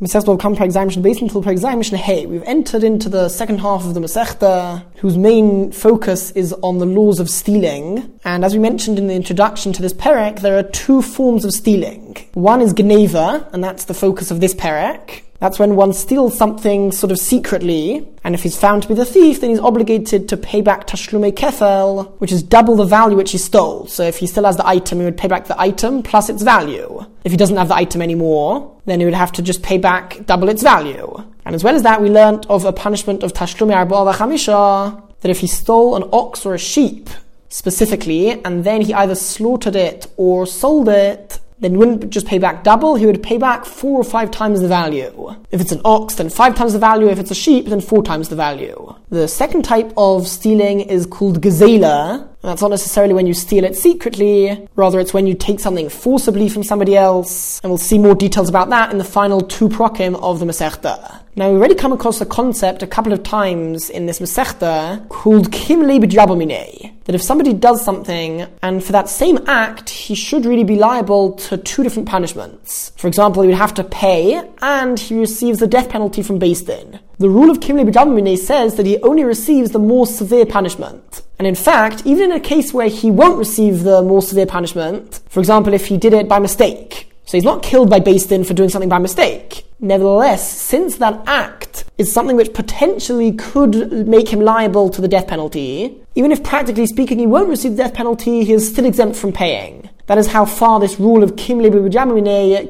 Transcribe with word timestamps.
Masechta 0.00 0.36
Kama 0.40 0.56
Mishnah 0.58 1.02
Beis 1.02 1.22
until 1.22 1.76
Mishnah 1.76 1.98
Hey. 1.98 2.26
We've 2.26 2.42
entered 2.42 2.82
into 2.82 3.08
the 3.08 3.28
second 3.28 3.60
half 3.60 3.84
of 3.84 3.94
the 3.94 4.00
Masechta, 4.00 4.82
whose 4.96 5.16
main 5.16 5.70
focus 5.70 6.32
is 6.32 6.52
on 6.64 6.78
the 6.78 6.84
laws 6.84 7.20
of 7.20 7.30
stealing. 7.30 8.18
And 8.24 8.44
as 8.44 8.54
we 8.54 8.58
mentioned 8.58 8.98
in 8.98 9.06
the 9.06 9.14
introduction 9.14 9.72
to 9.72 9.82
this 9.82 9.92
perek, 9.92 10.40
there 10.40 10.58
are 10.58 10.64
two 10.64 11.00
forms 11.00 11.44
of 11.44 11.52
stealing. 11.52 12.16
One 12.34 12.60
is 12.60 12.72
Geneva, 12.72 13.48
and 13.52 13.62
that's 13.62 13.84
the 13.84 13.94
focus 13.94 14.32
of 14.32 14.40
this 14.40 14.52
perek. 14.52 15.22
That's 15.44 15.58
when 15.58 15.76
one 15.76 15.92
steals 15.92 16.34
something 16.38 16.90
sort 16.90 17.12
of 17.12 17.18
secretly, 17.18 18.08
and 18.24 18.34
if 18.34 18.42
he's 18.42 18.56
found 18.56 18.80
to 18.80 18.88
be 18.88 18.94
the 18.94 19.04
thief, 19.04 19.42
then 19.42 19.50
he's 19.50 19.58
obligated 19.58 20.26
to 20.30 20.38
pay 20.38 20.62
back 20.62 20.86
tashlume 20.86 21.30
kefel, 21.32 22.18
which 22.18 22.32
is 22.32 22.42
double 22.42 22.76
the 22.76 22.86
value 22.86 23.14
which 23.14 23.32
he 23.32 23.36
stole. 23.36 23.86
So 23.86 24.04
if 24.04 24.16
he 24.16 24.26
still 24.26 24.46
has 24.46 24.56
the 24.56 24.66
item, 24.66 25.00
he 25.00 25.04
would 25.04 25.18
pay 25.18 25.28
back 25.28 25.46
the 25.46 25.60
item 25.60 26.02
plus 26.02 26.30
its 26.30 26.42
value. 26.42 27.04
If 27.24 27.30
he 27.30 27.36
doesn't 27.36 27.58
have 27.58 27.68
the 27.68 27.74
item 27.74 28.00
anymore, 28.00 28.74
then 28.86 29.00
he 29.00 29.04
would 29.04 29.12
have 29.12 29.32
to 29.32 29.42
just 29.42 29.62
pay 29.62 29.76
back 29.76 30.24
double 30.24 30.48
its 30.48 30.62
value. 30.62 31.14
And 31.44 31.54
as 31.54 31.62
well 31.62 31.76
as 31.76 31.82
that, 31.82 32.00
we 32.00 32.08
learnt 32.08 32.46
of 32.46 32.64
a 32.64 32.72
punishment 32.72 33.22
of 33.22 33.34
tashlume 33.34 33.70
arba 33.70 34.14
chamisha, 34.14 34.98
that 35.20 35.30
if 35.30 35.40
he 35.40 35.46
stole 35.46 35.94
an 35.94 36.08
ox 36.10 36.46
or 36.46 36.54
a 36.54 36.58
sheep, 36.58 37.10
specifically, 37.50 38.30
and 38.44 38.64
then 38.64 38.80
he 38.80 38.94
either 38.94 39.14
slaughtered 39.14 39.76
it 39.76 40.06
or 40.16 40.46
sold 40.46 40.88
it, 40.88 41.38
then 41.58 41.72
he 41.72 41.76
wouldn't 41.76 42.10
just 42.10 42.26
pay 42.26 42.38
back 42.38 42.64
double, 42.64 42.94
he 42.96 43.06
would 43.06 43.22
pay 43.22 43.38
back 43.38 43.64
four 43.64 44.00
or 44.00 44.04
five 44.04 44.30
times 44.30 44.60
the 44.60 44.68
value. 44.68 45.34
If 45.50 45.60
it's 45.60 45.72
an 45.72 45.80
ox, 45.84 46.14
then 46.14 46.28
five 46.28 46.54
times 46.54 46.72
the 46.72 46.78
value. 46.78 47.08
If 47.08 47.18
it's 47.18 47.30
a 47.30 47.34
sheep, 47.34 47.66
then 47.66 47.80
four 47.80 48.02
times 48.02 48.28
the 48.28 48.36
value. 48.36 48.94
The 49.10 49.28
second 49.28 49.64
type 49.64 49.92
of 49.96 50.26
stealing 50.26 50.80
is 50.80 51.06
called 51.06 51.40
gazela, 51.40 52.28
that's 52.44 52.60
not 52.60 52.70
necessarily 52.70 53.14
when 53.14 53.26
you 53.26 53.32
steal 53.32 53.64
it 53.64 53.74
secretly, 53.74 54.68
rather 54.76 55.00
it's 55.00 55.14
when 55.14 55.26
you 55.26 55.34
take 55.34 55.60
something 55.60 55.88
forcibly 55.88 56.50
from 56.50 56.62
somebody 56.62 56.94
else. 56.94 57.58
And 57.62 57.70
we'll 57.70 57.78
see 57.78 57.96
more 57.96 58.14
details 58.14 58.50
about 58.50 58.68
that 58.68 58.90
in 58.90 58.98
the 58.98 59.04
final 59.04 59.40
two 59.40 59.70
prokim 59.70 60.14
of 60.22 60.40
the 60.40 60.44
Masechta. 60.44 61.22
Now 61.36 61.50
we've 61.50 61.58
already 61.58 61.74
come 61.74 61.92
across 61.92 62.20
the 62.20 62.26
concept 62.26 62.84
a 62.84 62.86
couple 62.86 63.12
of 63.12 63.24
times 63.24 63.90
in 63.90 64.06
this 64.06 64.20
Masechta 64.20 65.08
called 65.08 65.50
Kimli 65.50 65.98
B'Jabamine. 65.98 66.92
That 67.06 67.16
if 67.16 67.22
somebody 67.22 67.52
does 67.52 67.84
something, 67.84 68.46
and 68.62 68.84
for 68.84 68.92
that 68.92 69.08
same 69.08 69.40
act, 69.48 69.90
he 69.90 70.14
should 70.14 70.46
really 70.46 70.62
be 70.62 70.76
liable 70.76 71.32
to 71.32 71.56
two 71.56 71.82
different 71.82 72.08
punishments. 72.08 72.92
For 72.96 73.08
example, 73.08 73.42
he 73.42 73.48
would 73.48 73.58
have 73.58 73.74
to 73.74 73.82
pay, 73.82 74.48
and 74.62 74.96
he 74.96 75.18
receives 75.18 75.58
the 75.58 75.66
death 75.66 75.88
penalty 75.88 76.22
from 76.22 76.38
Beis. 76.38 76.64
The 76.64 77.28
rule 77.28 77.50
of 77.50 77.58
Kimli 77.58 77.90
B'Jabamine 77.90 78.38
says 78.38 78.76
that 78.76 78.86
he 78.86 78.98
only 78.98 79.24
receives 79.24 79.72
the 79.72 79.80
more 79.80 80.06
severe 80.06 80.46
punishment. 80.46 81.22
And 81.40 81.48
in 81.48 81.56
fact, 81.56 82.02
even 82.06 82.30
in 82.30 82.36
a 82.36 82.40
case 82.40 82.72
where 82.72 82.88
he 82.88 83.10
won't 83.10 83.38
receive 83.38 83.82
the 83.82 84.02
more 84.02 84.22
severe 84.22 84.46
punishment, 84.46 85.20
for 85.28 85.40
example, 85.40 85.74
if 85.74 85.86
he 85.86 85.98
did 85.98 86.12
it 86.12 86.28
by 86.28 86.38
mistake, 86.38 87.10
so 87.24 87.36
he's 87.36 87.44
not 87.44 87.64
killed 87.64 87.90
by 87.90 87.98
Beis 87.98 88.46
for 88.46 88.54
doing 88.54 88.68
something 88.68 88.88
by 88.88 89.00
mistake. 89.00 89.66
Nevertheless, 89.84 90.50
since 90.50 90.96
that 90.96 91.22
act 91.26 91.84
is 91.98 92.10
something 92.10 92.36
which 92.36 92.54
potentially 92.54 93.32
could 93.32 94.08
make 94.08 94.30
him 94.30 94.40
liable 94.40 94.88
to 94.88 95.02
the 95.02 95.08
death 95.08 95.26
penalty, 95.26 96.00
even 96.14 96.32
if 96.32 96.42
practically 96.42 96.86
speaking 96.86 97.18
he 97.18 97.26
won't 97.26 97.50
receive 97.50 97.72
the 97.72 97.82
death 97.82 97.92
penalty, 97.92 98.44
he 98.44 98.54
is 98.54 98.66
still 98.66 98.86
exempt 98.86 99.14
from 99.14 99.30
paying. 99.30 99.90
That 100.06 100.16
is 100.16 100.28
how 100.28 100.46
far 100.46 100.80
this 100.80 100.98
rule 100.98 101.22
of 101.22 101.36
Kim 101.36 101.58
Lebu 101.58 101.90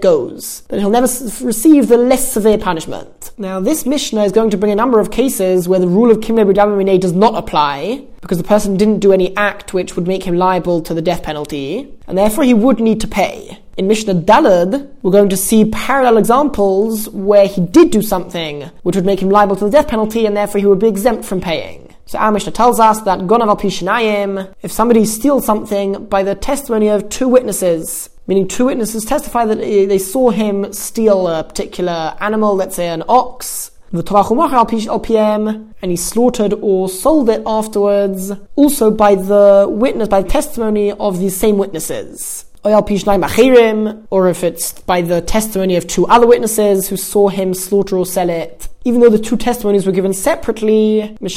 goes. 0.01 0.61
That 0.69 0.81
he'll 0.81 0.91
never 0.91 1.07
receive 1.07 1.87
the 1.87 1.97
less 1.97 2.33
severe 2.33 2.59
punishment. 2.59 3.31
Now, 3.39 3.61
this 3.61 3.87
Mishnah 3.87 4.25
is 4.25 4.33
going 4.33 4.51
to 4.51 4.57
bring 4.57 4.73
a 4.73 4.77
number 4.77 4.99
of 4.99 5.13
cases 5.13 5.69
where 5.69 5.81
the 5.81 5.89
rule 5.89 6.11
of 6.11 6.21
Kim 6.21 6.35
Lebu 6.35 6.53
does 6.99 7.13
not 7.13 7.37
apply, 7.37 8.05
because 8.23 8.39
the 8.39 8.45
person 8.45 8.77
didn't 8.77 9.01
do 9.01 9.13
any 9.13 9.37
act 9.37 9.73
which 9.73 9.95
would 9.95 10.09
make 10.09 10.25
him 10.25 10.37
liable 10.37 10.81
to 10.83 10.95
the 10.95 11.03
death 11.03 11.23
penalty, 11.23 11.93
and 12.09 12.19
therefore 12.19 12.43
he 12.43 12.55
would 12.55 12.81
need 12.81 13.01
to 13.01 13.09
pay. 13.09 13.59
In 13.77 13.89
Mishnah 13.89 14.15
Dalad, 14.15 14.89
we're 15.03 15.11
going 15.11 15.31
to 15.31 15.37
see 15.37 15.65
parallel 15.65 16.19
examples 16.19 17.09
where 17.09 17.49
he 17.49 17.61
did 17.61 17.91
do 17.91 18.03
something 18.03 18.63
which 18.85 18.95
would 18.95 19.05
make 19.05 19.21
him 19.21 19.31
liable 19.31 19.57
to 19.57 19.65
the 19.65 19.71
death 19.71 19.89
penalty, 19.89 20.27
and 20.27 20.37
therefore 20.37 20.61
he 20.61 20.67
would 20.67 20.79
be 20.79 20.87
exempt 20.87 21.25
from 21.25 21.41
paying. 21.41 21.93
So 22.07 22.19
our 22.19 22.31
Mishnah 22.31 22.53
tells 22.53 22.79
us 22.79 23.01
that 23.01 23.21
Gonav 23.21 23.61
Pishinayim, 23.61 24.55
if 24.63 24.71
somebody 24.71 25.05
steals 25.05 25.45
something 25.45 26.05
by 26.07 26.23
the 26.23 26.37
testimony 26.37 26.87
of 26.87 27.09
two 27.09 27.27
witnesses, 27.27 28.11
meaning 28.29 28.47
two 28.47 28.67
witnesses 28.67 29.05
testify 29.05 29.45
that 29.45 29.59
they 29.59 29.99
saw 29.99 30.31
him 30.31 30.73
steal 30.73 31.27
a 31.27 31.43
particular 31.43 32.17
animal, 32.21 32.55
let's 32.55 32.77
say 32.77 32.89
an 32.89 33.03
ox, 33.09 33.73
and 33.93 35.91
he 35.91 35.97
slaughtered 35.97 36.53
or 36.61 36.89
sold 36.89 37.29
it 37.29 37.43
afterwards, 37.45 38.33
also 38.55 38.91
by 38.93 39.17
the 39.17 39.67
witness, 39.69 40.09
by 40.09 40.23
the 40.23 40.29
testimony 40.29 40.93
of 40.93 41.19
these 41.19 41.37
same 41.37 41.59
witnesses. 41.59 42.45
Or 42.65 44.29
if 44.29 44.45
it's 44.45 44.73
by 44.81 45.03
the 45.03 45.21
testimony 45.21 45.77
of 45.77 45.87
two 45.87 46.07
other 46.07 46.27
witnesses 46.27 46.89
who 46.89 46.97
saw 46.97 47.29
him 47.29 47.55
slaughter 47.55 47.97
or 47.97 48.07
sell 48.07 48.31
it 48.31 48.69
even 48.85 49.01
though 49.01 49.09
the 49.09 49.19
two 49.19 49.37
testimonies 49.37 49.87
were 49.87 49.93
given 49.93 50.13
separately, 50.13 51.17
the 51.21 51.29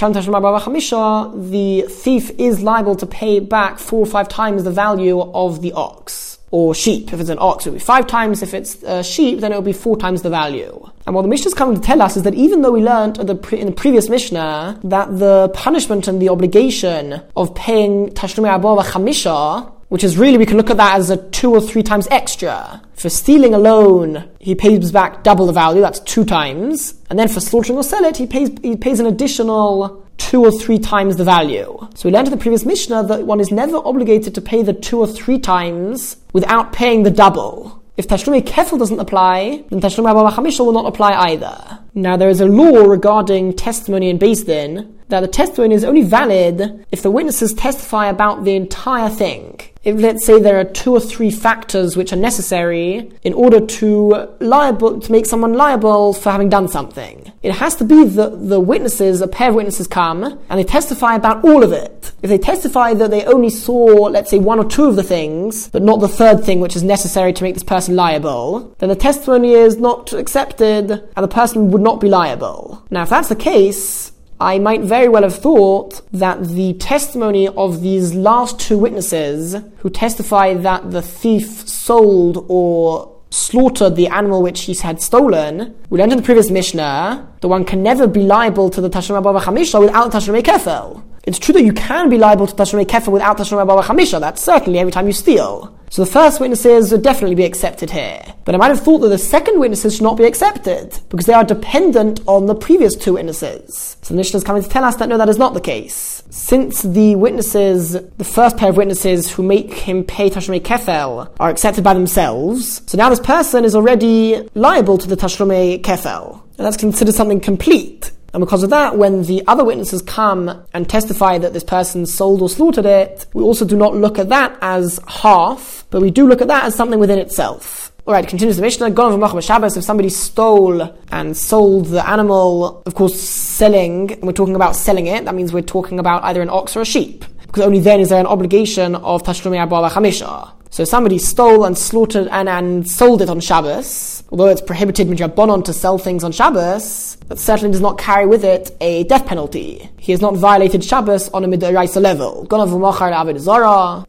thief 1.90 2.32
is 2.38 2.62
liable 2.62 2.96
to 2.96 3.06
pay 3.06 3.40
back 3.40 3.80
four 3.80 4.00
or 4.02 4.06
five 4.06 4.28
times 4.28 4.66
the 4.66 4.72
value 4.72 5.22
of 5.22 5.62
the 5.62 5.72
ox. 5.72 6.40
Or 6.50 6.74
sheep. 6.74 7.12
If 7.12 7.20
it's 7.20 7.30
an 7.30 7.40
ox, 7.42 7.66
it 7.66 7.72
will 7.72 7.76
be 7.76 7.84
five 7.84 8.08
times. 8.08 8.42
If 8.42 8.54
it's 8.54 8.82
a 8.84 9.04
sheep, 9.04 9.42
then 9.42 9.52
it 9.52 9.56
will 9.56 9.62
be 9.62 9.74
four 9.74 9.98
times 9.98 10.22
the 10.22 10.30
value. 10.30 10.90
And 11.06 11.14
what 11.14 11.24
the 11.24 11.28
Mishnah 11.28 11.48
is 11.48 11.54
coming 11.54 11.76
to 11.76 11.82
tell 11.82 12.02
us 12.02 12.16
is 12.16 12.24
that 12.24 12.36
even 12.36 12.62
though 12.62 12.72
we 12.72 12.82
learned 12.82 13.20
in 13.20 13.26
the, 13.26 13.36
pre- 13.36 13.60
in 13.60 13.66
the 13.66 13.74
previous 13.74 14.08
Mishnah 14.08 14.80
that 14.86 15.20
the 15.20 15.50
punishment 15.54 16.08
and 16.08 16.22
the 16.22 16.30
obligation 16.30 17.22
of 17.36 17.54
paying 17.54 18.12
Tashlumi 18.12 18.48
Abba 18.48 18.82
Chamisha 18.90 19.74
which 19.90 20.04
is 20.04 20.18
really, 20.18 20.38
we 20.38 20.46
can 20.46 20.58
look 20.58 20.70
at 20.70 20.78
that 20.78 20.98
as 20.98 21.10
a 21.10 21.18
two 21.30 21.54
or 21.54 21.62
three 21.62 21.84
times 21.84 22.08
extra. 22.12 22.82
For 22.94 23.10
stealing 23.10 23.54
alone, 23.54 24.30
he 24.40 24.56
pays 24.56 24.92
back 24.92 25.24
double 25.24 25.46
the 25.46 25.54
value, 25.54 25.82
that's 25.82 26.00
two 26.02 26.26
times. 26.26 26.96
And 27.10 27.18
then 27.18 27.28
for 27.28 27.40
slaughtering 27.40 27.78
or 27.78 27.84
sell 27.84 28.04
it, 28.04 28.18
he 28.18 28.28
pays, 28.28 28.50
he 28.62 28.76
pays 28.76 29.00
an 29.00 29.06
additional 29.06 30.06
two 30.18 30.44
or 30.44 30.52
three 30.52 30.80
times 30.80 31.16
the 31.16 31.24
value. 31.24 31.78
So 31.96 32.10
we 32.10 32.14
learned 32.14 32.28
in 32.28 32.32
the 32.32 32.38
previous 32.38 32.66
Mishnah 32.66 33.04
that 33.04 33.26
one 33.26 33.40
is 33.40 33.52
never 33.52 33.78
obligated 33.78 34.36
to 34.36 34.42
pay 34.42 34.62
the 34.64 34.74
two 34.74 35.00
or 35.00 35.08
three 35.08 35.40
times 35.40 36.18
without 36.34 36.74
paying 36.74 37.04
the 37.04 37.12
double. 37.12 37.82
If 37.96 38.08
Tashlumi 38.08 38.42
Kefil 38.42 38.78
doesn't 38.78 39.00
apply, 39.00 39.64
then 39.70 39.82
Tashlumi 39.82 40.10
Abba 40.10 40.36
Chamisha 40.36 40.64
will 40.66 40.74
not 40.74 40.86
apply 40.86 41.14
either. 41.32 41.80
Now 41.96 42.16
there 42.16 42.30
is 42.30 42.42
a 42.42 42.46
law 42.46 42.86
regarding 42.86 43.54
testimony 43.54 44.10
in 44.10 44.20
Beis 44.20 44.46
Din 44.46 45.00
that 45.08 45.22
the 45.22 45.28
testimony 45.28 45.74
is 45.74 45.84
only 45.84 46.04
valid 46.04 46.86
if 46.92 47.02
the 47.02 47.10
witnesses 47.10 47.54
testify 47.54 48.08
about 48.08 48.44
the 48.44 48.56
entire 48.56 49.10
thing 49.10 49.62
if 49.88 49.98
let's 50.02 50.26
say 50.26 50.38
there 50.38 50.60
are 50.60 50.66
two 50.66 50.92
or 50.92 51.00
three 51.00 51.32
factors 51.32 51.96
which 51.96 52.12
are 52.12 52.18
necessary 52.18 53.10
in 53.24 53.34
order 53.34 53.66
to 53.66 54.28
liable 54.42 55.00
to 55.00 55.12
make 55.14 55.26
someone 55.26 55.54
liable 55.54 56.12
for 56.12 56.30
having 56.30 56.50
done 56.50 56.68
something. 56.68 57.32
It 57.42 57.54
has 57.54 57.74
to 57.78 57.86
be 57.86 58.04
that 58.04 58.50
the 58.50 58.60
witnesses, 58.60 59.22
a 59.22 59.30
pair 59.30 59.48
of 59.48 59.56
witnesses 59.56 59.88
come 59.88 60.26
and 60.26 60.60
they 60.60 60.66
testify 60.66 61.16
about 61.16 61.46
all 61.46 61.64
of 61.64 61.72
it. 61.72 62.12
If 62.22 62.30
they 62.30 62.38
testify 62.38 62.96
that 62.96 63.12
they 63.12 63.24
only 63.24 63.50
saw, 63.50 63.86
let's 64.10 64.30
say, 64.30 64.40
one 64.40 64.60
or 64.60 64.66
two 64.66 64.84
of 64.84 64.98
the 64.98 65.04
things, 65.04 65.70
but 65.70 65.84
not 65.84 66.02
the 66.02 66.10
third 66.10 66.44
thing 66.44 66.60
which 66.60 66.76
is 66.76 66.84
necessary 66.84 67.32
to 67.32 67.44
make 67.44 67.54
this 67.54 67.64
person 67.64 67.96
liable, 67.96 68.76
then 68.80 68.90
the 68.90 68.96
testimony 68.96 69.54
is 69.54 69.78
not 69.78 70.12
accepted 70.12 70.92
and 70.92 71.24
the 71.24 71.30
person 71.30 71.72
would 71.72 71.82
not 71.82 72.02
be 72.02 72.10
liable. 72.10 72.84
Now, 72.90 73.04
if 73.04 73.10
that's 73.10 73.30
the 73.30 73.38
case, 73.38 74.07
I 74.40 74.60
might 74.60 74.82
very 74.82 75.10
well 75.10 75.24
have 75.24 75.36
thought 75.36 76.02
that 76.12 76.44
the 76.50 76.74
testimony 76.74 77.48
of 77.48 77.82
these 77.82 78.14
last 78.14 78.60
two 78.60 78.78
witnesses 78.78 79.56
who 79.80 79.90
testify 79.90 80.54
that 80.54 80.92
the 80.92 81.02
thief 81.02 81.68
sold 81.68 82.46
or 82.48 83.16
slaughtered 83.32 83.96
the 83.96 84.08
animal 84.08 84.44
which 84.44 84.62
he 84.62 84.76
had 84.76 85.02
stolen, 85.02 85.76
learned 85.90 86.12
in 86.12 86.18
the 86.18 86.24
previous 86.24 86.52
Mishnah 86.52 87.28
that 87.42 87.48
one 87.48 87.66
can 87.66 87.82
never 87.82 88.08
be 88.08 88.22
liable 88.22 88.70
to 88.70 88.80
the 88.80 88.90
Tashrim 88.90 89.18
Abba 89.18 89.40
Chamisha 89.40 89.80
without 89.80 90.12
Tashrim 90.12 90.42
Kefel. 90.42 91.04
It's 91.24 91.40
true 91.40 91.54
that 91.54 91.64
you 91.64 91.74
can 91.74 92.10
be 92.10 92.18
liable 92.18 92.48
to 92.48 92.56
Tashrim 92.56 92.86
Kefel 92.86 93.14
without 93.14 93.38
Tashrim 93.38 93.62
Abba 93.62 93.82
Chamisha, 93.82 94.20
that's 94.20 94.42
certainly 94.42 94.80
every 94.80 94.92
time 94.92 95.08
you 95.08 95.14
steal. 95.14 95.77
So 95.90 96.04
the 96.04 96.12
first 96.12 96.40
witnesses 96.40 96.92
would 96.92 97.02
definitely 97.02 97.36
be 97.36 97.46
accepted 97.46 97.92
here. 97.92 98.22
But 98.44 98.56
I 98.56 98.58
might 98.58 98.68
have 98.70 98.82
thought 98.82 99.00
that 99.00 99.10
the 99.10 99.18
second 99.18 99.60
witnesses 99.60 99.96
should 99.96 100.04
not 100.04 100.18
be 100.18 100.26
accepted, 100.26 101.00
because 101.10 101.26
they 101.26 101.34
are 101.34 101.44
dependent 101.44 102.20
on 102.28 102.46
the 102.46 102.56
previous 102.56 102.96
two 102.96 103.14
witnesses. 103.14 103.96
So 104.02 104.14
the 104.14 104.18
Mishnah 104.18 104.38
is 104.38 104.44
coming 104.44 104.64
to 104.64 104.70
tell 104.70 104.84
us 104.84 104.98
that 104.98 105.08
no, 105.10 105.18
that 105.18 105.30
is 105.30 105.38
not 105.38 105.54
the 105.54 105.62
case. 105.62 106.24
Since 106.30 106.82
the 106.82 107.16
witnesses, 107.16 107.94
the 107.94 108.24
first 108.24 108.58
pair 108.58 108.70
of 108.70 108.78
witnesses 108.78 109.32
who 109.32 109.44
make 109.44 109.74
him 109.74 110.04
pay 110.04 110.30
Tashlumei 110.30 110.62
Kefel, 110.62 111.32
are 111.40 111.50
accepted 111.50 111.84
by 111.84 111.94
themselves, 111.94 112.82
so 112.86 112.98
now 112.98 113.10
this 113.10 113.20
person 113.22 113.64
is 113.64 113.76
already 113.76 114.48
liable 114.56 114.98
to 114.98 115.08
the 115.08 115.16
Tashlumei 115.16 115.82
Kefel. 115.82 116.42
And 116.58 116.66
that's 116.66 116.78
considered 116.78 117.16
something 117.16 117.40
complete. 117.40 118.12
And 118.34 118.42
because 118.42 118.64
of 118.64 118.70
that, 118.72 118.98
when 118.98 119.24
the 119.24 119.44
other 119.48 119.64
witnesses 119.64 120.02
come 120.02 120.64
and 120.74 120.90
testify 120.90 121.38
that 121.38 121.54
this 121.54 121.64
person 121.64 122.06
sold 122.06 122.42
or 122.42 122.50
slaughtered 122.50 122.86
it, 122.86 123.26
we 123.34 123.44
also 123.44 123.66
do 123.66 123.78
not 123.78 123.96
look 123.96 124.20
at 124.20 124.30
that 124.30 124.58
as 124.62 125.00
half, 125.08 125.86
but 125.90 126.02
we 126.02 126.12
do 126.12 126.28
look 126.28 126.42
at 126.42 126.48
that 126.50 126.66
as 126.66 126.76
something 126.76 127.00
within 127.00 127.20
itself. 127.20 127.92
Alright, 128.08 128.28
continues 128.28 128.56
the 128.56 128.62
Mishnah. 128.62 128.92
Gone 128.92 129.20
from 129.20 129.42
Shabbos, 129.42 129.76
if 129.76 129.84
somebody 129.84 130.08
stole 130.08 130.96
and 131.12 131.36
sold 131.36 131.88
the 131.88 132.08
animal, 132.08 132.82
of 132.86 132.96
course, 132.96 133.20
selling, 133.20 134.14
and 134.14 134.24
we're 134.24 134.32
talking 134.32 134.56
about 134.56 134.78
selling 134.78 135.08
it, 135.08 135.26
that 135.26 135.36
means 135.36 135.52
we're 135.52 135.62
talking 135.62 136.00
about 136.00 136.24
either 136.24 136.42
an 136.42 136.50
ox 136.50 136.78
or 136.78 136.82
a 136.82 136.86
sheep. 136.86 137.26
Because 137.48 137.64
only 137.64 137.80
then 137.80 138.00
is 138.00 138.10
there 138.10 138.20
an 138.20 138.26
obligation 138.26 138.96
of 138.96 139.24
Tashlumi 139.24 139.58
Abba 139.58 139.90
Chamisha. 139.90 140.52
So 140.70 140.86
somebody 140.86 141.18
stole 141.18 141.66
and 141.66 141.78
slaughtered 141.78 142.28
and, 142.28 142.48
and 142.48 142.90
sold 142.90 143.22
it 143.22 143.30
on 143.30 143.40
Shabbos, 143.42 144.17
although 144.30 144.48
it's 144.48 144.62
prohibited 144.62 145.08
midrabanon 145.08 145.64
to 145.66 145.74
sell 145.74 145.98
things 145.98 146.24
on 146.24 146.32
Shabbos, 146.32 147.18
that 147.28 147.40
certainly 147.40 147.72
does 147.72 147.82
not 147.82 147.98
carry 147.98 148.26
with 148.26 148.44
it 148.44 148.76
a 148.82 149.04
death 149.06 149.26
penalty. 149.26 149.90
He 149.98 150.12
has 150.12 150.22
not 150.22 150.36
violated 150.36 150.84
Shabbos 150.84 151.30
on 151.30 151.44
a 151.44 151.48
midoraisa 151.48 152.02
level. 152.02 152.48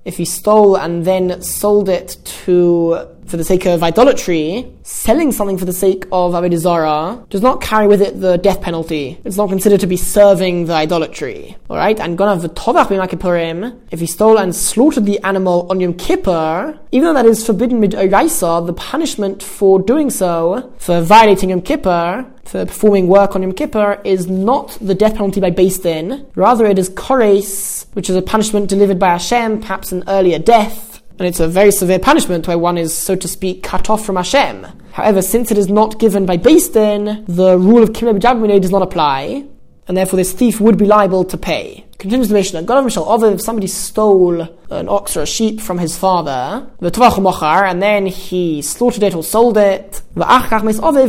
If 0.05 0.17
he 0.17 0.25
stole 0.25 0.77
and 0.77 1.05
then 1.05 1.43
sold 1.43 1.89
it 1.89 2.17
to 2.45 3.09
for 3.29 3.37
the 3.37 3.45
sake 3.45 3.67
of 3.67 3.83
idolatry, 3.83 4.73
selling 4.83 5.33
something 5.33 5.59
for 5.59 5.67
the 5.67 5.73
sake 5.73 6.07
of 6.11 6.33
Avodah 6.33 7.29
does 7.29 7.43
not 7.43 7.61
carry 7.61 7.87
with 7.87 8.01
it 8.01 8.21
the 8.21 8.39
death 8.39 8.61
penalty. 8.63 9.21
It's 9.25 9.37
not 9.37 9.49
considered 9.51 9.81
to 9.81 9.87
be 9.87 9.97
serving 9.97 10.67
the 10.67 10.73
idolatry. 10.73 11.57
Alright? 11.69 12.01
And 12.01 12.19
Gonav 12.19 12.41
V'tovach 12.41 12.87
B'Yom 12.87 13.79
if 13.91 14.01
he 14.01 14.07
stole 14.07 14.39
and 14.39 14.55
slaughtered 14.55 15.05
the 15.05 15.19
animal 15.21 15.67
on 15.71 15.81
Yom 15.81 15.95
Kippur, 15.95 16.79
even 16.91 17.09
though 17.09 17.15
that 17.15 17.27
is 17.27 17.45
forbidden 17.45 17.81
mid 17.81 17.93
the 17.93 18.75
punishment 18.77 19.43
for 19.43 19.81
doing 19.81 20.11
so, 20.11 20.73
for 20.79 21.01
violating 21.01 21.51
Yom 21.51 21.63
Kippur, 21.63 22.27
for 22.45 22.65
performing 22.65 23.09
work 23.09 23.37
on 23.37 23.43
Yom 23.43 23.53
Kippur, 23.53 24.01
is 24.05 24.27
not 24.27 24.79
the 24.81 24.95
death 24.95 25.15
penalty 25.15 25.41
by 25.41 25.51
Din. 25.51 26.27
Rather, 26.35 26.65
it 26.67 26.79
is 26.79 26.89
Kores, 26.91 27.87
which 27.95 28.09
is 28.09 28.17
a 28.17 28.23
punishment 28.23 28.69
delivered 28.69 28.99
by 28.99 29.11
Hashem, 29.11 29.61
perhaps 29.61 29.93
an 29.93 30.05
earlier 30.09 30.39
death, 30.39 30.98
and 31.19 31.27
it's 31.27 31.41
a 31.41 31.49
very 31.49 31.73
severe 31.73 31.99
punishment 31.99 32.47
where 32.47 32.59
one 32.59 32.79
is, 32.79 32.97
so 32.97 33.17
to 33.17 33.29
speak, 33.29 33.63
cut 33.63 33.91
off 33.91 34.05
from 34.05 34.17
Hashem. 34.17 34.67
However, 34.93 35.21
since 35.23 35.51
it 35.51 35.59
is 35.59 35.69
not 35.69 35.99
given 35.99 36.27
by 36.27 36.37
Din, 36.37 37.25
the 37.27 37.59
rule 37.59 37.83
of 37.83 37.91
Kimle 37.91 38.61
does 38.61 38.71
not 38.71 38.83
apply, 38.83 39.45
and 39.89 39.97
therefore 39.97 40.17
this 40.17 40.33
thief 40.33 40.61
would 40.61 40.79
be 40.79 40.87
liable 40.87 41.25
to 41.25 41.37
pay. 41.37 41.85
Continues 41.99 42.29
the 42.29 42.35
Mishnah, 42.35 42.63
God 42.63 42.79
of 42.79 42.85
Mishal 42.85 43.33
if 43.35 43.41
somebody 43.41 43.67
stole 43.67 44.43
an 44.71 44.89
ox 44.89 45.17
or 45.17 45.23
a 45.23 45.27
sheep 45.27 45.61
from 45.61 45.79
his 45.79 45.99
father, 45.99 46.71
the 46.79 47.65
and 47.67 47.83
then 47.83 48.07
he 48.07 48.63
slaughtered 48.63 49.03
it 49.03 49.17
or 49.17 49.25
sold 49.25 49.57
it, 49.57 50.01
the 50.15 50.25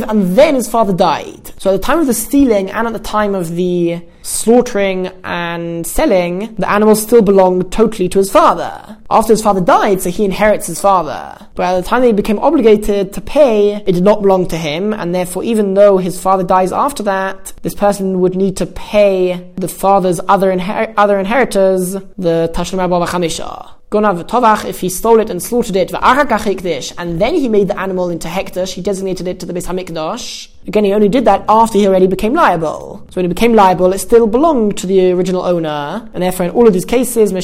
and 0.08 0.36
then 0.36 0.56
his 0.56 0.68
father 0.68 0.92
died. 0.92 1.52
So 1.58 1.72
at 1.72 1.80
the 1.80 1.86
time 1.86 2.00
of 2.00 2.08
the 2.08 2.14
stealing 2.14 2.70
and 2.70 2.88
at 2.88 2.92
the 2.92 2.98
time 2.98 3.36
of 3.36 3.54
the 3.54 4.02
slaughtering 4.22 5.08
and 5.24 5.86
selling, 5.86 6.54
the 6.56 6.70
animal 6.70 6.96
still 6.96 7.22
belonged 7.22 7.72
totally 7.72 8.08
to 8.10 8.18
his 8.18 8.30
father. 8.30 8.98
After 9.10 9.32
his 9.32 9.42
father 9.42 9.60
died, 9.60 10.02
so 10.02 10.10
he 10.10 10.24
inherits 10.24 10.66
his 10.66 10.80
father. 10.80 11.46
But 11.54 11.64
at 11.64 11.80
the 11.82 11.88
time 11.88 12.02
they 12.02 12.12
became 12.12 12.38
obligated 12.38 13.12
to 13.14 13.20
pay, 13.20 13.76
it 13.76 13.92
did 13.92 14.04
not 14.04 14.22
belong 14.22 14.46
to 14.48 14.56
him, 14.56 14.92
and 14.92 15.14
therefore 15.14 15.44
even 15.44 15.74
though 15.74 15.98
his 15.98 16.20
father 16.20 16.44
dies 16.44 16.72
after 16.72 17.02
that, 17.04 17.52
this 17.62 17.74
person 17.74 18.20
would 18.20 18.36
need 18.36 18.56
to 18.58 18.66
pay 18.66 19.52
the 19.56 19.68
father's 19.68 20.20
other, 20.28 20.50
inher- 20.52 20.94
other 20.96 21.18
inheritors 21.18 21.92
the 21.92 22.50
Tashlum 22.54 22.78
Abba 22.78 23.06
Chamisha. 23.06 23.70
Gonav 23.90 24.22
Tovach, 24.28 24.64
if 24.66 24.80
he 24.80 24.88
stole 24.88 25.18
it 25.18 25.30
and 25.30 25.42
slaughtered 25.42 25.74
it, 25.74 25.92
and 25.92 27.20
then 27.20 27.34
he 27.34 27.48
made 27.48 27.66
the 27.66 27.76
animal 27.76 28.08
into 28.08 28.28
hekdesh, 28.28 28.74
he 28.74 28.80
designated 28.80 29.26
it 29.26 29.40
to 29.40 29.46
the 29.46 29.52
Beis 29.52 29.66
Hamikdash. 29.66 30.49
Again, 30.66 30.84
he 30.84 30.92
only 30.92 31.08
did 31.08 31.24
that 31.24 31.44
after 31.48 31.78
he 31.78 31.86
already 31.86 32.06
became 32.06 32.34
liable. 32.34 33.04
So 33.10 33.14
when 33.16 33.24
he 33.24 33.28
became 33.28 33.54
liable, 33.54 33.92
it 33.92 33.98
still 33.98 34.26
belonged 34.26 34.76
to 34.78 34.86
the 34.86 35.10
original 35.12 35.42
owner, 35.42 36.08
and 36.12 36.22
therefore 36.22 36.46
in 36.46 36.52
all 36.52 36.66
of 36.66 36.74
these 36.74 36.84
cases, 36.84 37.30
he 37.32 37.38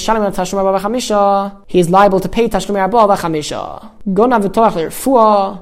is 1.78 1.90
liable 1.90 2.20
to 2.20 2.28
pay 2.28 2.44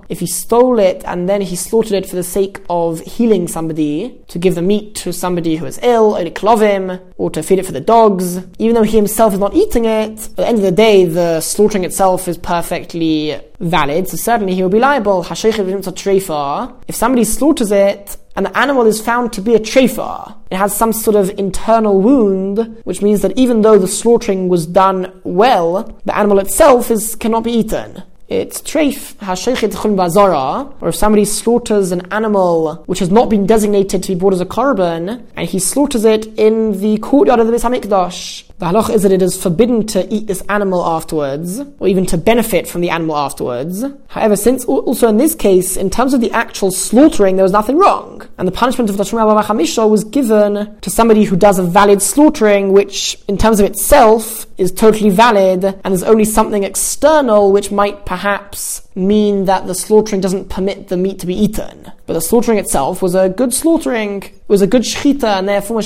if 0.08 0.20
he 0.20 0.26
stole 0.26 0.78
it 0.78 1.02
and 1.06 1.28
then 1.28 1.40
he 1.40 1.56
slaughtered 1.56 1.92
it 1.92 2.06
for 2.06 2.16
the 2.16 2.22
sake 2.22 2.60
of 2.68 3.00
healing 3.00 3.48
somebody, 3.48 4.20
to 4.28 4.38
give 4.38 4.54
the 4.54 4.62
meat 4.62 4.94
to 4.96 5.12
somebody 5.12 5.56
who 5.56 5.64
is 5.64 5.78
ill, 5.82 6.16
or 6.16 6.24
to 6.24 6.30
clove 6.30 6.60
him, 6.60 6.98
or 7.16 7.30
to 7.30 7.42
feed 7.42 7.58
it 7.60 7.66
for 7.66 7.72
the 7.72 7.80
dogs, 7.80 8.38
even 8.58 8.74
though 8.74 8.82
he 8.82 8.96
himself 8.96 9.32
is 9.32 9.38
not 9.38 9.54
eating 9.54 9.84
it, 9.84 10.10
at 10.10 10.36
the 10.36 10.46
end 10.46 10.58
of 10.58 10.64
the 10.64 10.72
day, 10.72 11.04
the 11.04 11.40
slaughtering 11.40 11.84
itself 11.84 12.28
is 12.28 12.36
perfectly 12.36 13.40
valid, 13.60 14.08
so 14.08 14.16
certainly 14.16 14.54
he 14.54 14.62
will 14.62 14.70
be 14.70 14.78
liable. 14.78 15.26
If 15.28 16.94
somebody 16.94 17.24
slaughters 17.24 17.72
it, 17.72 18.16
and 18.36 18.46
the 18.46 18.58
animal 18.58 18.86
is 18.86 19.00
found 19.00 19.32
to 19.32 19.40
be 19.40 19.54
a 19.54 19.60
trefa. 19.60 20.34
It 20.50 20.56
has 20.56 20.76
some 20.76 20.92
sort 20.92 21.16
of 21.16 21.30
internal 21.38 22.00
wound, 22.00 22.80
which 22.84 23.00
means 23.00 23.22
that 23.22 23.36
even 23.38 23.62
though 23.62 23.78
the 23.78 23.88
slaughtering 23.88 24.48
was 24.48 24.66
done 24.66 25.20
well, 25.22 25.96
the 26.04 26.16
animal 26.16 26.40
itself 26.40 26.90
is 26.90 27.14
cannot 27.14 27.44
be 27.44 27.52
eaten. 27.52 28.02
It's 28.26 28.60
treif 28.62 29.14
hashechet 29.16 29.72
bazara, 29.72 30.74
or 30.80 30.88
if 30.88 30.94
somebody 30.94 31.24
slaughters 31.26 31.92
an 31.92 32.10
animal 32.10 32.82
which 32.86 32.98
has 32.98 33.10
not 33.10 33.28
been 33.28 33.46
designated 33.46 34.02
to 34.02 34.08
be 34.08 34.18
brought 34.18 34.32
as 34.32 34.40
a 34.40 34.46
korban, 34.46 35.24
and 35.36 35.48
he 35.48 35.58
slaughters 35.58 36.04
it 36.04 36.26
in 36.38 36.80
the 36.80 36.96
courtyard 36.98 37.38
of 37.38 37.46
the 37.48 37.52
Hamikdash. 37.52 38.44
The 38.64 38.70
halach 38.70 38.94
is 38.94 39.02
that 39.02 39.12
it 39.12 39.20
is 39.20 39.36
forbidden 39.36 39.86
to 39.88 40.10
eat 40.10 40.26
this 40.26 40.40
animal 40.48 40.82
afterwards, 40.86 41.60
or 41.80 41.86
even 41.86 42.06
to 42.06 42.16
benefit 42.16 42.66
from 42.66 42.80
the 42.80 42.88
animal 42.88 43.14
afterwards. 43.14 43.84
However, 44.06 44.36
since 44.36 44.64
also 44.64 45.06
in 45.06 45.18
this 45.18 45.34
case, 45.34 45.76
in 45.76 45.90
terms 45.90 46.14
of 46.14 46.22
the 46.22 46.30
actual 46.30 46.70
slaughtering, 46.70 47.36
there 47.36 47.42
was 47.42 47.52
nothing 47.52 47.76
wrong, 47.76 48.26
and 48.38 48.48
the 48.48 48.52
punishment 48.52 48.88
of 48.88 48.96
the 48.96 49.04
Tashmir 49.04 49.20
Hamisha 49.42 49.86
was 49.86 50.04
given 50.04 50.80
to 50.80 50.88
somebody 50.88 51.24
who 51.24 51.36
does 51.36 51.58
a 51.58 51.62
valid 51.62 52.00
slaughtering, 52.00 52.72
which 52.72 53.18
in 53.28 53.36
terms 53.36 53.60
of 53.60 53.66
itself 53.66 54.46
is 54.56 54.72
totally 54.72 55.10
valid, 55.10 55.62
and 55.62 55.84
there's 55.84 56.02
only 56.02 56.24
something 56.24 56.64
external 56.64 57.52
which 57.52 57.70
might 57.70 58.06
perhaps 58.06 58.83
mean 58.94 59.46
that 59.46 59.66
the 59.66 59.74
slaughtering 59.74 60.20
doesn't 60.20 60.48
permit 60.48 60.88
the 60.88 60.96
meat 60.96 61.18
to 61.20 61.26
be 61.26 61.34
eaten. 61.34 61.90
But 62.06 62.14
the 62.14 62.20
slaughtering 62.20 62.58
itself 62.58 63.02
was 63.02 63.14
a 63.14 63.28
good 63.28 63.52
slaughtering, 63.52 64.30
was 64.48 64.62
a 64.62 64.66
good 64.66 64.82
shechita, 64.82 65.38
and 65.38 65.48
therefore 65.48 65.80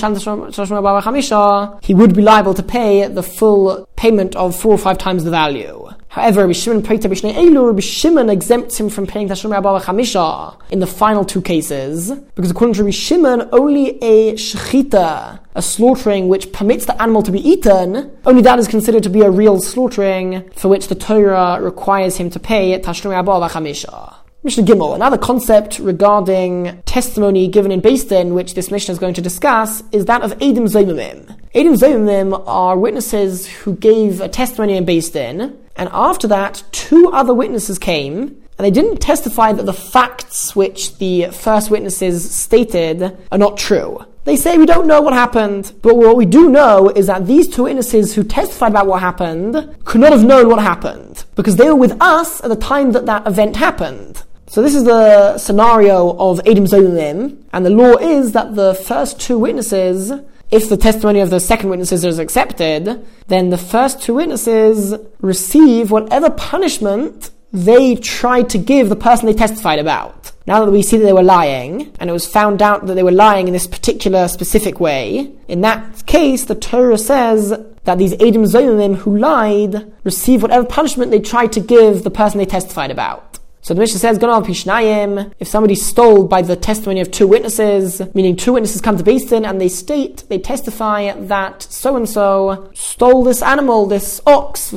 he 1.83 1.95
would 1.95 2.15
be 2.15 2.23
liable 2.23 2.55
to 2.55 2.63
pay 2.63 3.07
the 3.09 3.23
full 3.23 3.89
payment 3.97 4.37
of 4.37 4.55
four 4.55 4.73
or 4.73 4.79
five 4.79 4.99
times 4.99 5.25
the 5.25 5.31
value. 5.31 5.88
However, 6.09 6.41
Rabbi 6.41 6.53
Shimon 6.53 6.83
Elu, 6.83 7.67
Rabbi 7.67 7.81
Shimon 7.81 8.31
exempts 8.31 8.81
him 8.81 8.89
from 8.89 9.07
paying 9.07 9.29
Tashrim 9.29 9.51
Rabba 9.51 9.81
Chamisha 9.81 10.57
in 10.71 10.81
the 10.81 10.87
final 10.87 11.25
two 11.25 11.43
cases, 11.43 12.11
because 12.35 12.51
according 12.51 12.75
to 12.75 12.83
Rabbi 12.83 12.93
Shimon, 12.93 13.49
only 13.53 14.03
a 14.03 14.33
shechita, 14.33 15.39
a 15.55 15.63
slaughtering 15.63 16.29
which 16.29 16.51
permits 16.51 16.87
the 16.87 17.01
animal 17.01 17.23
to 17.23 17.31
be 17.31 17.47
eaten, 17.47 18.11
only 18.25 18.41
that 18.43 18.59
is 18.59 18.67
considered 18.67 19.03
to 19.03 19.11
be 19.11 19.21
a 19.21 19.31
real 19.31 19.61
slaughtering 19.61 20.49
for 20.57 20.69
which 20.69 20.89
the 20.89 20.95
Torah 20.95 21.61
requires 21.61 22.17
him 22.17 22.31
to 22.31 22.41
pay 22.41 22.79
Tashrim 22.81 23.11
Rabba 23.11 23.49
Chamisha. 23.49 24.15
Mishnah 24.45 24.63
Gimel, 24.63 24.95
another 24.95 25.19
concept 25.19 25.79
regarding 25.79 26.81
testimony 26.87 27.49
given 27.49 27.71
in 27.71 27.81
Din, 27.81 28.35
which 28.35 28.55
this 28.55 28.71
Mishnah 28.71 28.93
is 28.93 28.99
going 28.99 29.15
to 29.15 29.21
discuss, 29.21 29.83
is 29.93 30.07
that 30.07 30.23
of 30.23 30.39
Edim 30.39 30.69
Zomimim. 30.69 31.37
Edim 31.55 31.77
Zomimim 31.77 32.45
are 32.47 32.79
witnesses 32.79 33.47
who 33.49 33.75
gave 33.75 34.21
a 34.21 34.29
testimony 34.29 34.77
in 34.77 34.85
Din, 34.85 35.59
and 35.79 35.89
after 35.93 36.27
that, 36.29 36.63
two 36.73 37.11
other 37.13 37.33
witnesses 37.33 37.79
came, 37.79 38.19
and 38.59 38.65
they 38.67 38.71
didn't 38.71 38.99
testify 38.99 39.53
that 39.53 39.65
the 39.65 39.73
facts 39.73 40.57
which 40.57 40.99
the 40.99 41.27
first 41.27 41.71
witnesses 41.71 42.29
stated 42.35 43.17
are 43.31 43.39
not 43.39 43.57
true. 43.57 44.05
They 44.25 44.37
say 44.37 44.59
we 44.59 44.67
don't 44.67 44.89
know 44.89 45.01
what 45.01 45.15
happened, 45.15 45.73
but 45.81 45.97
what 45.97 46.17
we 46.17 46.27
do 46.27 46.51
know 46.51 46.91
is 46.91 47.07
that 47.07 47.27
these 47.27 47.49
two 47.49 47.63
witnesses 47.63 48.15
who 48.15 48.25
testified 48.25 48.73
about 48.73 48.87
what 48.87 49.01
happened 49.01 49.77
could 49.85 50.01
not 50.01 50.13
have 50.13 50.25
known 50.25 50.49
what 50.49 50.61
happened 50.61 51.25
because 51.35 51.57
they 51.57 51.69
were 51.69 51.77
with 51.77 51.97
us 52.03 52.43
at 52.43 52.49
the 52.49 52.57
time 52.57 52.93
that 52.93 53.07
that 53.07 53.27
event 53.27 53.57
happened. 53.57 54.23
So 54.49 54.61
this 54.61 54.75
is 54.75 54.85
the 54.85 55.39
scenario 55.39 56.17
of 56.19 56.41
Edim 56.41 56.67
Zomim, 56.67 57.39
and 57.53 57.65
the 57.65 57.71
law 57.71 57.95
is 57.97 58.33
that 58.33 58.55
the 58.55 58.75
first 58.75 59.21
two 59.21 59.39
witnesses, 59.39 60.11
if 60.51 60.69
the 60.69 60.77
testimony 60.77 61.21
of 61.21 61.31
the 61.31 61.41
second 61.41 61.71
witnesses 61.71 62.05
is 62.05 62.19
accepted, 62.19 63.07
then 63.27 63.51
the 63.51 63.59
first 63.59 64.03
two 64.03 64.15
witnesses 64.15 64.95
receive 65.21 65.91
whatever 65.91 66.31
punishment 66.31 67.31
they 67.53 67.95
tried 67.97 68.51
to 68.51 68.59
give 68.59 68.89
the 68.89 68.97
person 68.97 69.27
they 69.27 69.35
testified 69.35 69.79
about. 69.79 70.33
Now 70.47 70.65
that 70.65 70.71
we 70.71 70.83
see 70.83 70.97
that 70.97 71.05
they 71.05 71.13
were 71.13 71.23
lying, 71.23 71.93
and 72.01 72.09
it 72.09 72.13
was 72.13 72.27
found 72.27 72.63
out 72.63 72.87
that 72.87 72.95
they 72.95 73.03
were 73.03 73.11
lying 73.11 73.49
in 73.49 73.53
this 73.53 73.67
particular 73.67 74.29
specific 74.29 74.81
way, 74.81 75.31
in 75.47 75.61
that 75.61 76.07
case, 76.07 76.47
the 76.47 76.55
Torah 76.55 76.97
says 76.97 77.51
that 77.85 77.99
these 77.99 78.15
Edim 78.15 78.47
Zomim 78.47 78.97
who 78.97 79.19
lied 79.19 79.93
receive 80.05 80.41
whatever 80.41 80.67
punishment 80.67 81.11
they 81.11 81.21
tried 81.21 81.53
to 81.53 81.61
give 81.61 82.03
the 82.03 82.11
person 82.11 82.39
they 82.39 82.47
testified 82.47 82.91
about. 82.91 83.28
So 83.61 83.75
the 83.75 83.81
Mishnah 83.81 83.99
says, 83.99 84.19
Pishnayim, 84.19 85.33
if 85.39 85.49
somebody 85.49 85.75
stole 85.75 86.27
by 86.27 86.43
the 86.43 86.57
testimony 86.57 87.01
of 87.01 87.11
two 87.11 87.27
witnesses, 87.27 88.01
meaning 88.15 88.37
two 88.37 88.53
witnesses 88.53 88.81
come 88.81 88.97
to 88.97 89.05
Beis 89.05 89.29
Din 89.29 89.45
and 89.45 89.61
they 89.61 89.69
state, 89.69 90.25
they 90.29 90.39
testify 90.39 91.13
that 91.13 91.63
so 91.63 91.97
and 91.97 92.09
so 92.09 92.71
stole 92.75 93.25
this 93.25 93.43
animal, 93.43 93.87
this 93.87 94.21
ox, 94.27 94.75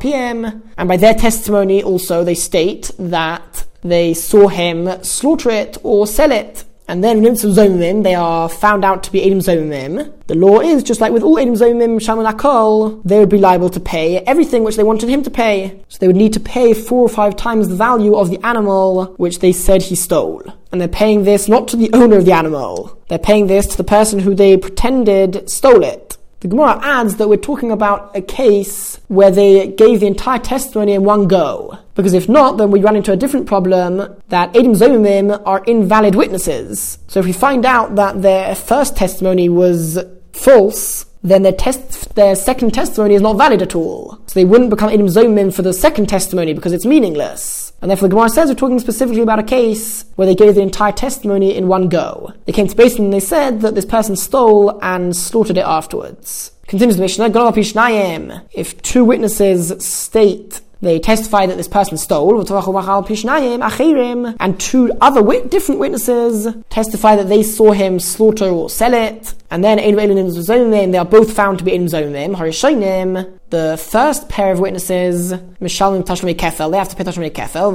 PM, 0.00 0.62
and 0.76 0.88
by 0.88 0.96
their 0.96 1.14
testimony 1.14 1.82
also 1.82 2.22
they 2.22 2.34
state 2.34 2.90
that 2.98 3.64
they 3.82 4.14
saw 4.14 4.48
him 4.48 5.02
slaughter 5.02 5.50
it 5.50 5.78
or 5.82 6.06
sell 6.06 6.30
it. 6.30 6.64
And 6.92 7.02
then 7.02 7.22
Nimtz 7.22 7.42
Zomim, 7.42 8.02
they 8.02 8.14
are 8.14 8.50
found 8.50 8.84
out 8.84 9.02
to 9.04 9.10
be 9.10 9.22
Edim 9.22 9.38
Zomim. 9.38 10.12
The 10.26 10.34
law 10.34 10.60
is, 10.60 10.82
just 10.82 11.00
like 11.00 11.10
with 11.10 11.22
all 11.22 11.36
Edim 11.36 11.56
Zomim, 11.56 11.98
Shaman 11.98 12.26
Akol, 12.26 13.02
they 13.02 13.18
would 13.18 13.30
be 13.30 13.38
liable 13.38 13.70
to 13.70 13.80
pay 13.80 14.18
everything 14.18 14.62
which 14.62 14.76
they 14.76 14.82
wanted 14.82 15.08
him 15.08 15.22
to 15.22 15.30
pay. 15.30 15.82
So 15.88 15.96
they 15.98 16.06
would 16.06 16.16
need 16.16 16.34
to 16.34 16.40
pay 16.40 16.74
four 16.74 17.00
or 17.00 17.08
five 17.08 17.34
times 17.34 17.68
the 17.68 17.76
value 17.76 18.14
of 18.14 18.28
the 18.28 18.44
animal 18.46 19.14
which 19.16 19.38
they 19.38 19.52
said 19.52 19.80
he 19.80 19.94
stole. 19.94 20.42
And 20.70 20.82
they're 20.82 20.86
paying 20.86 21.24
this 21.24 21.48
not 21.48 21.66
to 21.68 21.78
the 21.78 21.88
owner 21.94 22.18
of 22.18 22.26
the 22.26 22.32
animal. 22.32 22.98
They're 23.08 23.18
paying 23.18 23.46
this 23.46 23.68
to 23.68 23.78
the 23.78 23.84
person 23.84 24.18
who 24.18 24.34
they 24.34 24.58
pretended 24.58 25.48
stole 25.48 25.84
it. 25.84 26.11
The 26.42 26.48
Gemara 26.48 26.80
adds 26.82 27.18
that 27.18 27.28
we're 27.28 27.36
talking 27.36 27.70
about 27.70 28.16
a 28.16 28.20
case 28.20 28.98
where 29.06 29.30
they 29.30 29.68
gave 29.68 30.00
the 30.00 30.08
entire 30.08 30.40
testimony 30.40 30.92
in 30.92 31.04
one 31.04 31.28
go. 31.28 31.78
Because 31.94 32.14
if 32.14 32.28
not, 32.28 32.56
then 32.56 32.72
we 32.72 32.80
run 32.80 32.96
into 32.96 33.12
a 33.12 33.16
different 33.16 33.46
problem 33.46 33.98
that 34.28 34.52
Edim 34.52 34.76
Zomim 34.76 35.40
are 35.46 35.62
invalid 35.68 36.16
witnesses. 36.16 36.98
So 37.06 37.20
if 37.20 37.26
we 37.26 37.32
find 37.32 37.64
out 37.64 37.94
that 37.94 38.22
their 38.22 38.56
first 38.56 38.96
testimony 38.96 39.48
was 39.48 40.00
false, 40.32 41.06
then 41.22 41.42
their 41.42 41.52
test, 41.52 42.14
their 42.14 42.34
second 42.34 42.74
testimony 42.74 43.14
is 43.14 43.22
not 43.22 43.36
valid 43.36 43.62
at 43.62 43.74
all. 43.74 44.18
So 44.26 44.34
they 44.34 44.44
wouldn't 44.44 44.70
become 44.70 44.90
Edim 44.90 45.08
Zomim 45.08 45.54
for 45.54 45.62
the 45.62 45.72
second 45.72 46.08
testimony 46.08 46.52
because 46.52 46.72
it's 46.72 46.84
meaningless. 46.84 47.72
And 47.80 47.90
therefore 47.90 48.08
the 48.08 48.14
Gemara 48.14 48.28
says 48.28 48.48
we're 48.48 48.54
talking 48.54 48.80
specifically 48.80 49.22
about 49.22 49.38
a 49.38 49.44
case 49.44 50.04
where 50.16 50.26
they 50.26 50.34
gave 50.34 50.54
the 50.54 50.62
entire 50.62 50.92
testimony 50.92 51.56
in 51.56 51.68
one 51.68 51.88
go. 51.88 52.32
They 52.46 52.52
came 52.52 52.66
to 52.68 52.76
Beis 52.76 52.96
Din 52.96 53.06
and 53.06 53.12
they 53.12 53.20
said 53.20 53.60
that 53.60 53.74
this 53.74 53.84
person 53.84 54.16
stole 54.16 54.78
and 54.82 55.16
slaughtered 55.16 55.58
it 55.58 55.64
afterwards. 55.64 56.52
Continues 56.66 56.96
the 56.96 57.02
Mishnah, 57.02 58.44
if 58.52 58.80
two 58.82 59.04
witnesses 59.04 59.84
state 59.84 60.60
they 60.82 60.98
testify 60.98 61.46
that 61.46 61.56
this 61.56 61.68
person 61.68 61.96
stole, 61.96 62.40
and 62.40 64.60
two 64.60 64.92
other 65.00 65.22
wit- 65.22 65.50
different 65.50 65.80
witnesses 65.80 66.48
testify 66.70 67.16
that 67.16 67.28
they 67.28 67.42
saw 67.42 67.70
him 67.70 68.00
slaughter 68.00 68.46
or 68.46 68.68
sell 68.68 68.92
it, 68.92 69.34
and 69.50 69.62
then 69.62 69.78
they 69.78 70.98
are 70.98 71.04
both 71.04 71.32
found 71.32 71.58
to 71.58 71.64
be 71.64 71.70
Edim 71.70 71.88
Zomim, 71.88 73.38
the 73.50 73.80
first 73.90 74.28
pair 74.28 74.50
of 74.50 74.58
witnesses, 74.58 75.32
Mishalim 75.60 76.02
Tashmi 76.02 76.34
Kefel, 76.34 76.72
they 76.72 76.78
have 76.78 76.88
to 76.88 76.96
pay 76.96 77.04
Tashmi 77.04 77.30
Kefel, 77.30 77.72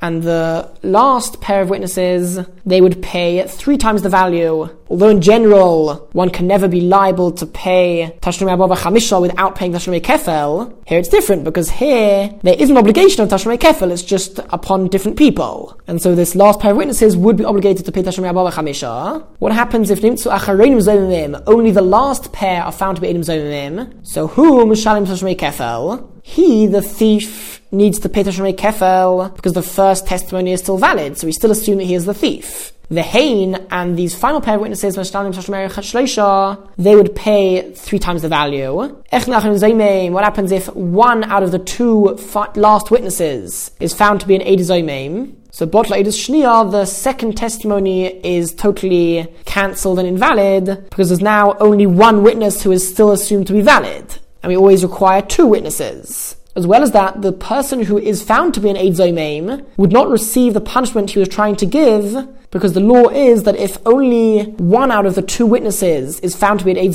and 0.00 0.22
the 0.22 0.70
last 0.82 1.40
pair 1.40 1.60
of 1.60 1.70
witnesses, 1.70 2.40
they 2.66 2.80
would 2.80 3.00
pay 3.02 3.46
three 3.46 3.78
times 3.78 4.02
the 4.02 4.08
value. 4.08 4.68
Although 4.90 5.08
in 5.08 5.20
general, 5.20 6.08
one 6.12 6.30
can 6.30 6.48
never 6.48 6.66
be 6.66 6.80
liable 6.80 7.30
to 7.30 7.46
pay 7.46 8.16
Tashmi 8.22 8.52
Abba 8.52 8.74
Chamisha 8.74 9.20
without 9.20 9.54
paying 9.54 9.72
Tashmi 9.72 10.00
Kefel, 10.00 10.74
here 10.84 10.98
it's 10.98 11.08
different 11.08 11.44
because 11.44 11.70
here 11.70 12.34
there 12.42 12.56
is 12.58 12.70
an 12.70 12.76
obligation 12.76 13.22
of 13.22 13.28
Tashmi 13.28 13.56
Kefel, 13.56 13.92
it's 13.92 14.02
just 14.02 14.40
upon 14.50 14.88
different 14.88 15.16
people. 15.16 15.80
And 15.86 16.02
so 16.02 16.16
this 16.16 16.34
last 16.34 16.58
pair 16.58 16.72
of 16.72 16.76
witnesses 16.76 17.16
would 17.16 17.36
be 17.36 17.44
obligated 17.44 17.86
to 17.86 17.92
pay 17.92 18.02
Tashmi 18.02 18.28
Abba 18.28 18.50
Chamisha. 18.50 19.24
What 19.38 19.52
happens 19.52 19.90
if 19.90 20.00
Nimtsu 20.00 20.36
Acharenim 20.36 20.82
Zomim, 20.82 21.40
only 21.46 21.70
the 21.70 21.82
last 21.82 22.32
pair 22.32 22.64
are 22.64 22.72
found 22.72 22.96
to 22.96 23.00
be 23.00 23.06
Edim 23.06 23.20
Zomim? 23.20 24.04
So 24.04 24.26
who 24.26 24.66
Mishalim 24.66 25.06
Tashmei 25.06 25.36
Kefel? 25.36 26.04
He, 26.24 26.66
the 26.66 26.82
thief, 26.82 27.62
needs 27.70 28.00
to 28.00 28.08
pay 28.08 28.24
Tashmei 28.24 28.56
Kefel 28.56 29.36
because 29.36 29.52
the 29.52 29.62
first 29.62 30.08
testimony 30.08 30.50
is 30.50 30.58
still 30.58 30.78
valid, 30.78 31.16
so 31.16 31.28
we 31.28 31.32
still 31.32 31.52
assume 31.52 31.78
that 31.78 31.84
he 31.84 31.94
is 31.94 32.06
the 32.06 32.14
thief. 32.14 32.72
The 32.90 33.02
Hain 33.02 33.54
and 33.70 33.96
these 33.96 34.16
final 34.16 34.40
pair 34.40 34.56
of 34.56 34.62
witnesses, 34.62 34.96
they 34.96 36.96
would 36.96 37.14
pay 37.14 37.72
three 37.72 38.00
times 38.00 38.22
the 38.22 38.28
value. 38.28 38.74
What 38.74 40.24
happens 40.24 40.50
if 40.50 40.74
one 40.74 41.22
out 41.22 41.44
of 41.44 41.52
the 41.52 41.60
two 41.60 42.18
last 42.56 42.90
witnesses 42.90 43.70
is 43.78 43.94
found 43.94 44.20
to 44.22 44.26
be 44.26 44.34
an 44.34 44.40
Eidizoimim? 44.40 45.34
So 45.52 45.68
Botla 45.68 46.04
Shnia, 46.04 46.68
the 46.68 46.84
second 46.84 47.36
testimony 47.36 48.06
is 48.26 48.52
totally 48.52 49.32
cancelled 49.44 50.00
and 50.00 50.08
invalid 50.08 50.88
because 50.90 51.10
there's 51.10 51.20
now 51.20 51.56
only 51.58 51.86
one 51.86 52.24
witness 52.24 52.64
who 52.64 52.72
is 52.72 52.88
still 52.88 53.12
assumed 53.12 53.46
to 53.46 53.52
be 53.52 53.60
valid. 53.60 54.18
And 54.42 54.50
we 54.50 54.56
always 54.56 54.82
require 54.82 55.22
two 55.22 55.46
witnesses. 55.46 56.34
As 56.56 56.66
well 56.66 56.82
as 56.82 56.92
that, 56.92 57.22
the 57.22 57.32
person 57.32 57.84
who 57.84 57.96
is 57.98 58.22
found 58.22 58.54
to 58.54 58.60
be 58.60 58.70
an 58.70 58.76
Eid 58.76 59.66
would 59.76 59.92
not 59.92 60.08
receive 60.08 60.54
the 60.54 60.60
punishment 60.60 61.10
he 61.10 61.18
was 61.18 61.28
trying 61.28 61.56
to 61.56 61.66
give 61.66 62.26
because 62.50 62.72
the 62.72 62.80
law 62.80 63.08
is 63.08 63.44
that 63.44 63.54
if 63.54 63.78
only 63.86 64.42
one 64.58 64.90
out 64.90 65.06
of 65.06 65.14
the 65.14 65.22
two 65.22 65.46
witnesses 65.46 66.18
is 66.20 66.34
found 66.34 66.58
to 66.58 66.64
be 66.64 66.72
an 66.72 66.78
Eid 66.78 66.94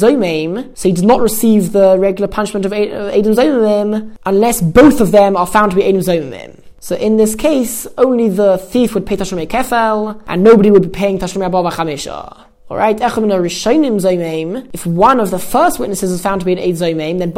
so 0.77 0.89
he 0.89 0.93
does 0.93 1.03
not 1.03 1.21
receive 1.21 1.71
the 1.71 1.97
regular 1.97 2.27
punishment 2.27 2.65
of 2.65 2.74
Eid 2.74 3.24
Zomaim 3.24 4.17
unless 4.25 4.62
both 4.62 5.00
of 5.00 5.12
them 5.12 5.38
are 5.38 5.47
found 5.47 5.71
to 5.71 5.77
be 5.77 5.85
Eid 5.85 5.95
Zomaim. 5.95 6.59
So 6.81 6.95
in 6.95 7.17
this 7.17 7.33
case, 7.33 7.88
only 7.97 8.29
the 8.29 8.57
thief 8.57 8.93
would 8.93 9.07
pay 9.07 9.17
Tashlumei 9.17 9.47
Kefel, 9.47 10.21
and 10.27 10.43
nobody 10.43 10.69
would 10.69 10.83
be 10.83 10.89
paying 10.89 11.17
Tashlumei 11.17 11.45
Abba 11.45 11.71
Chamisha. 11.71 12.45
Alright, 12.67 13.00
if 13.00 13.15
one 14.88 15.19
of 15.19 15.29
the 15.29 15.38
first 15.38 15.79
witnesses 15.79 16.12
is 16.12 16.19
found 16.19 16.41
to 16.41 16.45
be 16.45 16.53
an 16.53 16.57
Eid 16.57 16.74
Zoimeim, 16.74 17.19
then 17.19 17.31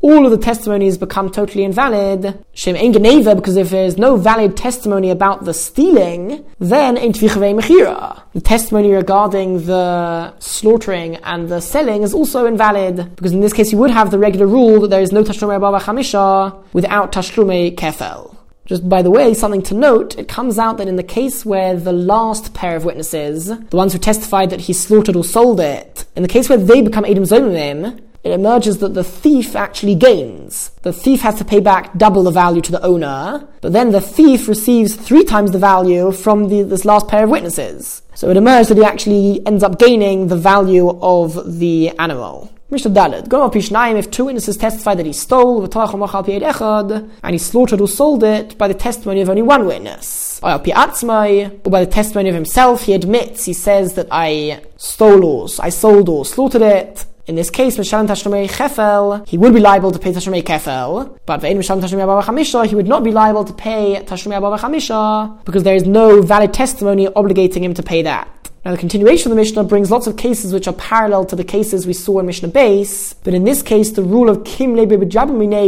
all 0.00 0.24
of 0.24 0.30
the 0.30 0.38
testimonies 0.38 0.96
become 0.96 1.28
totally 1.30 1.62
invalid. 1.62 2.42
Because 2.52 3.56
if 3.56 3.68
there's 3.68 3.98
no 3.98 4.16
valid 4.16 4.56
testimony 4.56 5.10
about 5.10 5.44
the 5.44 5.52
stealing, 5.52 6.42
then. 6.58 6.94
The 6.94 8.40
testimony 8.42 8.92
regarding 8.92 9.66
the 9.66 10.32
slaughtering 10.38 11.16
and 11.16 11.50
the 11.50 11.60
selling 11.60 12.02
is 12.02 12.14
also 12.14 12.46
invalid, 12.46 13.14
because 13.14 13.32
in 13.32 13.40
this 13.40 13.52
case 13.52 13.72
you 13.72 13.78
would 13.78 13.90
have 13.90 14.10
the 14.10 14.18
regular 14.18 14.46
rule 14.46 14.80
that 14.80 14.88
there 14.88 15.02
is 15.02 15.12
no 15.12 15.22
Tashlumei 15.22 15.56
Abba 15.56 15.80
Chamisha 15.84 16.56
without 16.72 17.12
Tashlumei 17.12 17.74
Kefel. 17.74 18.37
Just 18.68 18.86
by 18.86 19.00
the 19.00 19.10
way, 19.10 19.32
something 19.32 19.62
to 19.62 19.74
note, 19.74 20.18
it 20.18 20.28
comes 20.28 20.58
out 20.58 20.76
that 20.76 20.88
in 20.88 20.96
the 20.96 21.02
case 21.02 21.46
where 21.46 21.74
the 21.74 21.92
last 21.92 22.52
pair 22.52 22.76
of 22.76 22.84
witnesses, 22.84 23.46
the 23.46 23.76
ones 23.76 23.94
who 23.94 23.98
testified 23.98 24.50
that 24.50 24.60
he 24.60 24.74
slaughtered 24.74 25.16
or 25.16 25.24
sold 25.24 25.58
it, 25.58 26.04
in 26.14 26.22
the 26.22 26.28
case 26.28 26.50
where 26.50 26.58
they 26.58 26.82
become 26.82 27.04
Edim 27.04 27.26
Zomimim, 27.26 27.98
it 28.24 28.32
emerges 28.32 28.78
that 28.78 28.92
the 28.92 29.04
thief 29.04 29.56
actually 29.56 29.94
gains. 29.94 30.70
The 30.82 30.92
thief 30.92 31.22
has 31.22 31.36
to 31.36 31.46
pay 31.46 31.60
back 31.60 31.96
double 31.96 32.22
the 32.22 32.30
value 32.30 32.60
to 32.60 32.72
the 32.72 32.82
owner, 32.82 33.48
but 33.62 33.72
then 33.72 33.90
the 33.90 34.02
thief 34.02 34.48
receives 34.48 34.94
three 34.94 35.24
times 35.24 35.52
the 35.52 35.58
value 35.58 36.12
from 36.12 36.50
the, 36.50 36.62
this 36.62 36.84
last 36.84 37.08
pair 37.08 37.24
of 37.24 37.30
witnesses. 37.30 38.02
So 38.14 38.28
it 38.28 38.36
emerges 38.36 38.68
that 38.68 38.76
he 38.76 38.84
actually 38.84 39.46
ends 39.46 39.62
up 39.62 39.78
gaining 39.78 40.26
the 40.26 40.36
value 40.36 40.90
of 41.00 41.58
the 41.58 41.90
animal. 41.98 42.52
Mishnah 42.70 42.90
Dalet. 42.90 43.28
Go 43.28 43.44
up 43.44 43.54
Pishnayim 43.54 43.98
if 43.98 44.10
two 44.10 44.26
witnesses 44.26 44.58
testify 44.58 44.94
that 44.94 45.06
he 45.06 45.12
stole, 45.14 45.64
and 45.64 47.32
he 47.32 47.38
slaughtered 47.38 47.80
or 47.80 47.88
sold 47.88 48.22
it 48.22 48.58
by 48.58 48.68
the 48.68 48.74
testimony 48.74 49.22
of 49.22 49.30
only 49.30 49.40
one 49.42 49.66
witness. 49.66 50.38
Or 50.42 50.58
by 50.58 51.84
the 51.84 51.90
testimony 51.90 52.28
of 52.28 52.34
himself, 52.34 52.82
he 52.82 52.92
admits, 52.92 53.46
he 53.46 53.54
says 53.54 53.94
that 53.94 54.08
I 54.10 54.62
stole 54.76 55.24
or 55.24 55.48
I 55.60 55.70
sold 55.70 56.08
or 56.10 56.26
slaughtered 56.26 56.62
it. 56.62 57.06
In 57.26 57.34
this 57.34 57.50
case, 57.50 57.76
Mishalim 57.76 58.06
Tashlumei 58.06 58.48
Kefel, 58.48 59.26
he 59.28 59.36
would 59.36 59.52
be 59.52 59.60
liable 59.60 59.90
to 59.90 59.98
pay 59.98 60.12
Tashlumei 60.12 60.42
Kefel, 60.42 61.18
but 61.26 61.40
Ve'in 61.42 61.58
Mishalim 61.58 61.82
Tashlumei 61.82 62.02
Abba 62.02 62.22
Chamisha, 62.26 62.64
he 62.66 62.74
would 62.74 62.88
not 62.88 63.04
be 63.04 63.10
liable 63.10 63.44
to 63.44 63.52
pay 63.52 64.02
Tashlumei 64.06 64.36
Abba 64.36 64.56
Chamisha, 64.56 65.44
because 65.44 65.62
there 65.62 65.74
is 65.74 65.84
no 65.84 66.22
valid 66.22 66.54
testimony 66.54 67.06
obligating 67.06 67.60
him 67.60 67.74
to 67.74 67.82
pay 67.82 68.00
that. 68.00 68.28
Now, 68.64 68.72
the 68.72 68.78
continuation 68.78 69.30
of 69.30 69.36
the 69.36 69.40
Mishnah 69.40 69.64
brings 69.64 69.90
lots 69.90 70.06
of 70.06 70.16
cases 70.16 70.52
which 70.52 70.68
are 70.68 70.74
parallel 70.74 71.24
to 71.26 71.36
the 71.36 71.44
cases 71.44 71.86
we 71.86 71.92
saw 71.92 72.18
in 72.18 72.26
Mishnah 72.26 72.48
Beis, 72.48 73.14
but 73.24 73.34
in 73.34 73.44
this 73.44 73.62
case, 73.62 73.90
the 73.92 74.02
rule 74.02 74.28
of 74.28 74.44
Kim 74.44 74.74
Lebe 74.74 74.98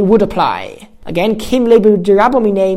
would 0.02 0.22
apply. 0.22 0.88
Again, 1.06 1.36
Kim 1.36 1.64
Lebe 1.64 1.86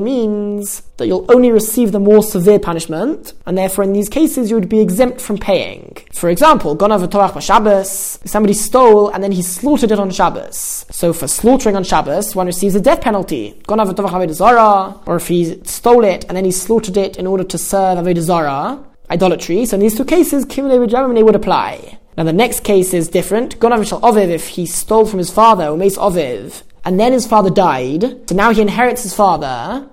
means 0.02 0.82
that 0.98 1.08
you'll 1.08 1.30
only 1.30 1.52
receive 1.52 1.92
the 1.92 2.00
more 2.00 2.24
severe 2.24 2.58
punishment, 2.58 3.34
and 3.46 3.58
therefore 3.58 3.84
in 3.84 3.92
these 3.92 4.08
cases 4.08 4.50
you 4.50 4.56
would 4.56 4.70
be 4.70 4.80
exempt 4.80 5.20
from 5.20 5.38
paying. 5.38 5.98
For 6.14 6.30
example, 6.30 6.76
Gonav 6.78 7.06
Torach 7.10 7.40
Shabbos, 7.42 8.20
somebody 8.24 8.54
stole 8.54 9.10
and 9.10 9.22
then 9.24 9.34
he 9.34 9.42
slaughtered 9.42 9.92
it 9.92 10.00
on 10.00 10.10
Shabbos. 10.10 10.86
So 10.90 11.12
for 11.12 11.28
slaughtering 11.28 11.76
on 11.76 11.84
Shabbos, 11.84 12.34
one 12.34 12.48
receives 12.48 12.76
a 12.76 12.82
death 12.82 13.02
penalty. 13.02 13.62
Gonav 13.68 13.94
Torach 13.94 15.02
or 15.06 15.18
if 15.18 15.28
he 15.28 15.62
stole 15.66 16.06
it 16.06 16.26
and 16.28 16.38
then 16.38 16.46
he 16.46 16.52
slaughtered 16.52 16.98
it 16.98 17.18
in 17.18 17.28
order 17.28 17.44
to 17.44 17.58
serve 17.58 17.98
Avodah 17.98 18.86
idolatry. 19.10 19.66
So 19.66 19.76
in 19.76 19.82
these 19.82 19.96
two 19.98 20.06
cases, 20.06 20.46
Kimle 20.46 20.88
Germany 20.88 21.24
would 21.24 21.36
apply. 21.36 22.00
Now 22.18 22.24
the 22.24 22.34
next 22.34 22.64
case 22.64 22.94
is 22.94 23.08
different. 23.08 23.60
Gonav 23.60 23.88
Shal 23.88 24.02
Oviv, 24.02 24.30
if 24.30 24.50
he 24.50 24.66
stole 24.66 25.06
from 25.06 25.20
his 25.20 25.32
father, 25.32 25.68
or 25.68 25.78
Mace 25.78 25.98
Oviv, 25.98 26.64
and 26.86 27.00
then 27.00 27.14
his 27.14 27.26
father 27.26 27.50
died, 27.50 28.30
so 28.30 28.36
now 28.36 28.52
he 28.54 28.62
inherits 28.62 29.04
his 29.04 29.14
father, 29.14 29.88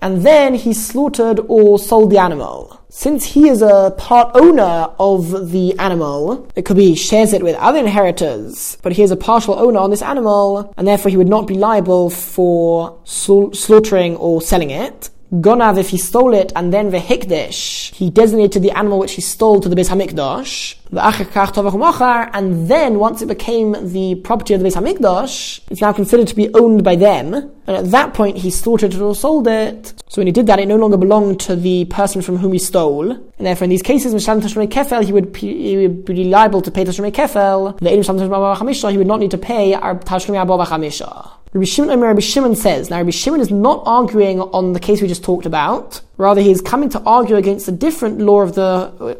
and 0.00 0.22
then 0.22 0.54
he 0.54 0.72
slaughtered 0.72 1.40
or 1.48 1.78
sold 1.78 2.10
the 2.10 2.18
animal. 2.18 2.78
Since 2.88 3.24
he 3.24 3.48
is 3.48 3.62
a 3.62 3.92
part 3.98 4.30
owner 4.34 4.90
of 5.00 5.50
the 5.50 5.76
animal, 5.78 6.46
it 6.54 6.64
could 6.64 6.76
be 6.76 6.90
he 6.90 6.94
shares 6.94 7.32
it 7.32 7.42
with 7.42 7.56
other 7.56 7.80
inheritors, 7.80 8.78
but 8.82 8.92
he 8.92 9.02
is 9.02 9.10
a 9.10 9.16
partial 9.16 9.58
owner 9.58 9.80
on 9.80 9.90
this 9.90 10.02
animal, 10.02 10.72
and 10.76 10.86
therefore 10.86 11.10
he 11.10 11.16
would 11.16 11.28
not 11.28 11.48
be 11.48 11.54
liable 11.54 12.08
for 12.08 12.96
slaughtering 13.04 14.16
or 14.16 14.40
selling 14.40 14.70
it. 14.70 15.10
Gonav, 15.32 15.78
if 15.78 15.88
he 15.88 15.96
stole 15.96 16.34
it, 16.34 16.52
and 16.54 16.74
then 16.74 16.90
vehikdish, 16.90 17.94
he 17.94 18.10
designated 18.10 18.62
the 18.62 18.70
animal 18.72 18.98
which 18.98 19.12
he 19.12 19.22
stole 19.22 19.62
to 19.62 19.68
the 19.70 19.74
Beis 19.74 19.88
Hamikdash. 19.88 20.76
And 22.34 22.68
then, 22.68 22.98
once 22.98 23.22
it 23.22 23.28
became 23.28 23.92
the 23.92 24.16
property 24.16 24.52
of 24.52 24.60
the 24.60 24.68
Beis 24.68 24.76
Hamikdash, 24.76 25.60
it's 25.70 25.80
now 25.80 25.90
considered 25.94 26.28
to 26.28 26.36
be 26.36 26.52
owned 26.52 26.84
by 26.84 26.96
them. 26.96 27.32
And 27.66 27.76
at 27.78 27.90
that 27.92 28.12
point, 28.12 28.36
he 28.36 28.50
slaughtered 28.50 28.92
it 28.92 29.00
or 29.00 29.14
sold 29.14 29.48
it. 29.48 29.94
So 30.10 30.20
when 30.20 30.26
he 30.26 30.32
did 30.32 30.46
that, 30.48 30.58
it 30.58 30.68
no 30.68 30.76
longer 30.76 30.98
belonged 30.98 31.40
to 31.40 31.56
the 31.56 31.86
person 31.86 32.20
from 32.20 32.36
whom 32.36 32.52
he 32.52 32.58
stole. 32.58 33.12
And 33.12 33.22
therefore, 33.38 33.64
in 33.64 33.70
these 33.70 33.80
cases, 33.80 34.12
Mishlam 34.12 34.42
Tashmei 34.42 35.04
he 35.04 35.12
would, 35.12 35.34
he 35.34 35.76
would 35.78 36.04
be 36.04 36.24
liable 36.24 36.60
to 36.60 36.70
pay 36.70 36.84
Tashmei 36.84 37.10
Kefel. 37.10 37.78
The 37.78 37.88
Edim 37.88 38.04
Tashmei 38.04 38.56
Chamisha, 38.56 38.90
he 38.90 38.98
would 38.98 39.06
not 39.06 39.20
need 39.20 39.30
to 39.30 39.38
pay 39.38 39.72
our 39.72 39.94
Tashmei 39.94 40.38
Abba. 40.38 41.31
Rabbi 41.54 41.66
Shimon, 41.66 42.00
Rabbi 42.00 42.20
Shimon 42.20 42.56
says, 42.56 42.88
now 42.88 42.96
Rabbi 42.96 43.10
Shimon 43.10 43.40
is 43.40 43.50
not 43.50 43.82
arguing 43.84 44.40
on 44.40 44.72
the 44.72 44.80
case 44.80 45.02
we 45.02 45.08
just 45.08 45.22
talked 45.22 45.44
about. 45.44 46.00
Rather, 46.16 46.40
he 46.40 46.50
is 46.50 46.62
coming 46.62 46.88
to 46.90 47.00
argue 47.02 47.36
against 47.36 47.68
a 47.68 47.72
different 47.72 48.20
law 48.20 48.40
of 48.40 48.54
the, 48.54 48.62